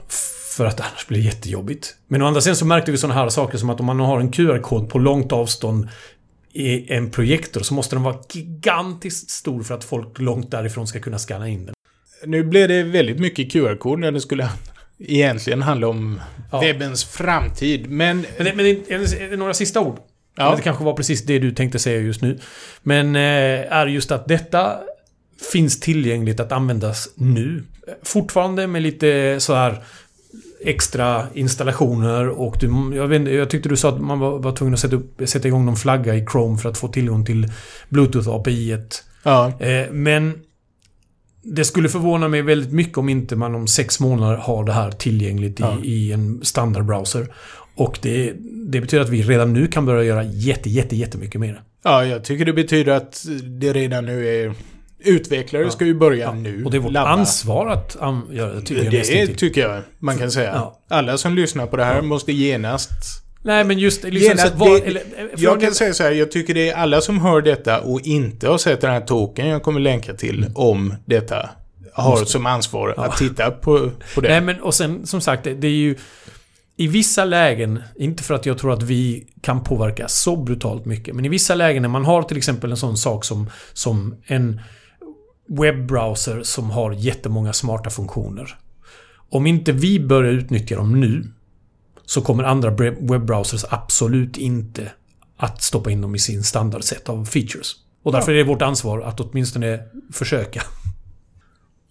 för 0.57 0.65
att 0.65 0.77
det 0.77 0.83
annars 0.83 1.07
blir 1.07 1.19
jättejobbigt. 1.19 1.95
Men 2.07 2.21
å 2.21 2.25
andra 2.25 2.41
sidan 2.41 2.55
så 2.55 2.65
märkte 2.65 2.91
vi 2.91 2.97
sådana 2.97 3.19
här 3.19 3.29
saker 3.29 3.57
som 3.57 3.69
att 3.69 3.79
om 3.79 3.85
man 3.85 3.99
har 3.99 4.19
en 4.19 4.31
QR-kod 4.31 4.89
på 4.89 4.99
långt 4.99 5.31
avstånd 5.31 5.89
i 6.55 6.93
en 6.93 7.11
projektor 7.11 7.61
så 7.61 7.73
måste 7.73 7.95
den 7.95 8.03
vara 8.03 8.17
gigantiskt 8.33 9.29
stor 9.29 9.63
för 9.63 9.75
att 9.75 9.83
folk 9.83 10.19
långt 10.19 10.51
därifrån 10.51 10.87
ska 10.87 10.99
kunna 10.99 11.19
scanna 11.19 11.47
in 11.49 11.65
den. 11.65 11.75
Nu 12.25 12.43
blev 12.43 12.67
det 12.67 12.83
väldigt 12.83 13.19
mycket 13.19 13.51
QR-kod 13.51 13.99
när 13.99 14.11
det 14.11 14.21
skulle 14.21 14.49
egentligen 14.99 15.61
handla 15.61 15.87
om 15.87 16.21
Ja. 16.51 16.61
webbens 16.61 17.05
framtid. 17.05 17.89
Men... 17.89 18.25
Men, 18.37 18.57
men 18.57 19.39
några 19.39 19.53
sista 19.53 19.79
ord? 19.79 19.99
Ja. 20.35 20.55
Det 20.55 20.61
kanske 20.61 20.83
var 20.83 20.93
precis 20.93 21.25
det 21.25 21.39
du 21.39 21.51
tänkte 21.51 21.79
säga 21.79 21.99
just 21.99 22.21
nu. 22.21 22.39
Men 22.83 23.15
eh, 23.15 23.21
är 23.73 23.87
just 23.87 24.11
att 24.11 24.27
detta 24.27 24.79
finns 25.51 25.79
tillgängligt 25.79 26.39
att 26.39 26.51
användas 26.51 27.09
nu. 27.15 27.63
Fortfarande 28.03 28.67
med 28.67 28.81
lite 28.81 29.39
så 29.39 29.53
här 29.53 29.83
extra 30.65 31.23
installationer 31.33 32.27
och 32.29 32.57
du, 32.59 32.95
jag, 32.95 33.07
vet, 33.07 33.33
jag 33.33 33.49
tyckte 33.49 33.69
du 33.69 33.77
sa 33.77 33.89
att 33.89 34.01
man 34.01 34.19
var, 34.19 34.39
var 34.39 34.51
tvungen 34.51 34.73
att 34.73 34.79
sätta, 34.79 34.95
upp, 34.95 35.21
sätta 35.25 35.47
igång 35.47 35.65
någon 35.65 35.75
flagga 35.75 36.15
i 36.15 36.25
Chrome 36.31 36.57
för 36.57 36.69
att 36.69 36.77
få 36.77 36.87
tillgång 36.87 37.25
till 37.25 37.51
Bluetooth 37.89 38.29
API. 38.29 38.73
-et. 38.73 39.01
Ja. 39.23 39.53
Eh, 39.59 39.91
men 39.91 40.33
det 41.43 41.65
skulle 41.65 41.89
förvåna 41.89 42.27
mig 42.27 42.41
väldigt 42.41 42.71
mycket 42.71 42.97
om 42.97 43.09
inte 43.09 43.35
man 43.35 43.55
om 43.55 43.67
sex 43.67 43.99
månader 43.99 44.37
har 44.37 44.63
det 44.63 44.73
här 44.73 44.91
tillgängligt 44.91 45.59
i, 45.59 45.63
Ja. 45.63 45.77
i 45.83 46.11
en 46.11 46.39
standardbrowser. 46.43 47.27
Och 47.75 47.99
det, 48.01 48.33
det 48.67 48.81
betyder 48.81 49.03
att 49.03 49.09
vi 49.09 49.23
redan 49.23 49.53
nu 49.53 49.67
kan 49.67 49.85
börja 49.85 50.03
göra 50.03 50.23
jätte, 50.23 50.69
jätte, 50.69 50.95
jättemycket 50.95 51.41
mer. 51.41 51.61
ja, 51.83 52.05
jag 52.05 52.23
tycker 52.23 52.45
det 52.45 52.53
betyder 52.53 52.91
att 52.91 53.25
det 53.59 53.73
redan 53.73 54.05
nu 54.05 54.27
är... 54.27 54.53
Utvecklare 55.05 55.63
Ja. 55.63 55.69
ska 55.69 55.85
ju 55.85 55.93
börja 55.93 56.25
Ja, 56.25 56.33
nu. 56.33 56.65
och 56.65 56.71
det 56.71 56.77
är 56.77 56.81
vårt 56.81 56.91
labba. 56.91 57.09
ansvar 57.09 57.67
att 57.67 57.97
göra 58.31 58.53
det 58.53 58.61
tydligen 58.61 58.91
Det 58.91 58.97
nästintill. 58.97 59.35
tycker 59.37 59.61
jag 59.69 59.81
man 59.99 60.17
kan 60.17 60.31
säga. 60.31 60.51
Ja. 60.55 60.79
Alla 60.89 61.17
som 61.17 61.35
lyssnar 61.35 61.67
på 61.67 61.77
det 61.77 61.85
här 61.85 62.01
måste 62.01 62.31
genast 62.33 62.89
Nej, 63.41 63.63
men 63.63 63.79
just 63.79 64.03
liksom... 64.03 64.21
Genast, 64.29 64.47
så 64.51 64.57
vad- 64.57 64.81
det- 64.81 64.87
eller, 64.87 65.01
eh, 65.01 65.25
Jag 65.37 65.61
kan 65.61 65.73
säga 65.73 65.93
så 65.93 66.03
här, 66.03 66.11
jag 66.11 66.31
tycker 66.31 66.53
det 66.53 66.69
är 66.69 66.75
alla 66.75 67.01
som 67.01 67.19
hör 67.21 67.41
detta 67.41 67.79
och 67.81 68.01
inte 68.01 68.47
har 68.49 68.57
sett 68.57 68.81
den 68.81 68.91
här 68.91 69.01
talken 69.01 69.47
jag 69.47 69.63
kommer 69.63 69.79
länka 69.79 70.13
till 70.13 70.45
om 70.55 70.93
detta 71.05 71.49
har 71.93 72.25
som 72.25 72.45
ansvar 72.45 72.93
att 72.97 73.17
titta 73.17 73.51
på, 73.51 73.91
på 74.15 74.21
det. 74.21 74.29
Nej, 74.29 74.41
men 74.41 74.61
och 74.61 74.73
sen 74.73 75.05
som 75.07 75.21
sagt, 75.21 75.43
det, 75.43 75.53
det 75.53 75.67
är 75.67 75.71
ju... 75.71 75.95
I 76.77 76.87
vissa 76.87 77.25
lägen, 77.25 77.83
inte 77.95 78.23
för 78.23 78.33
att 78.33 78.45
jag 78.45 78.57
tror 78.57 78.73
att 78.73 78.83
vi 78.83 79.27
kan 79.41 79.63
påverka 79.63 80.07
så 80.07 80.35
brutalt 80.35 80.85
mycket, 80.85 81.15
men 81.15 81.25
i 81.25 81.29
vissa 81.29 81.55
lägen 81.55 81.81
när 81.81 81.89
man 81.89 82.05
har 82.05 82.23
till 82.23 82.37
exempel 82.37 82.71
en 82.71 82.77
sån 82.77 82.97
sak 82.97 83.25
som, 83.25 83.49
som 83.73 84.15
en 84.27 84.61
webbrowser 85.47 86.43
som 86.43 86.71
har 86.71 86.91
jättemånga 86.91 87.53
smarta 87.53 87.89
funktioner. 87.89 88.57
Om 89.29 89.47
inte 89.47 89.71
vi 89.71 89.99
börjar 89.99 90.31
utnyttja 90.31 90.75
dem 90.75 90.99
nu 90.99 91.31
så 92.05 92.21
kommer 92.21 92.43
andra 92.43 92.69
webbrowsers 92.99 93.65
absolut 93.69 94.37
inte 94.37 94.91
att 95.37 95.61
stoppa 95.61 95.91
in 95.91 96.01
dem 96.01 96.15
i 96.15 96.19
sin 96.19 96.43
standardset 96.43 97.09
av 97.09 97.25
features. 97.25 97.75
Och 98.03 98.11
därför 98.11 98.31
är 98.31 98.35
det 98.35 98.43
vårt 98.43 98.61
ansvar 98.61 99.01
att 99.01 99.19
åtminstone 99.19 99.79
försöka. 100.13 100.61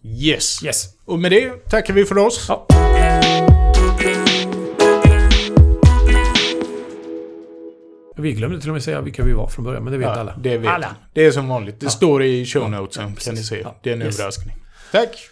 Yes. 0.03 0.65
Yes. 0.65 0.85
Och 1.05 1.19
med 1.19 1.33
det 1.33 1.71
tackar 1.71 1.95
vi 1.95 2.05
för 2.05 2.19
oss. 2.19 2.47
Ja. 2.49 2.67
Vi 8.17 8.33
glömde 8.33 8.61
till 8.61 8.69
och 8.71 8.73
med 8.73 8.83
säga 8.83 9.01
vilka 9.01 9.23
vi 9.25 9.33
var 9.33 9.47
från 9.49 9.65
början, 9.65 9.85
men 9.85 9.93
det 9.93 9.99
vet 9.99 10.09
alla. 10.09 10.35
Det 10.39 10.59
vet 10.59 10.71
alla. 10.71 10.97
Det 11.13 11.25
är 11.27 11.31
som 11.31 11.49
vanligt. 11.49 11.81
Det 11.81 11.91
står 11.91 12.23
i 12.23 12.45
show 12.47 12.71
notesen 12.71 13.15
kan 13.15 13.35
ni 13.35 13.43
se. 13.43 13.61
Ja. 13.65 13.75
Det 13.83 13.91
är 13.91 13.95
en 13.95 14.03
Yes. 14.03 14.19
överraskning. 14.19 14.57
Tack! 14.93 15.29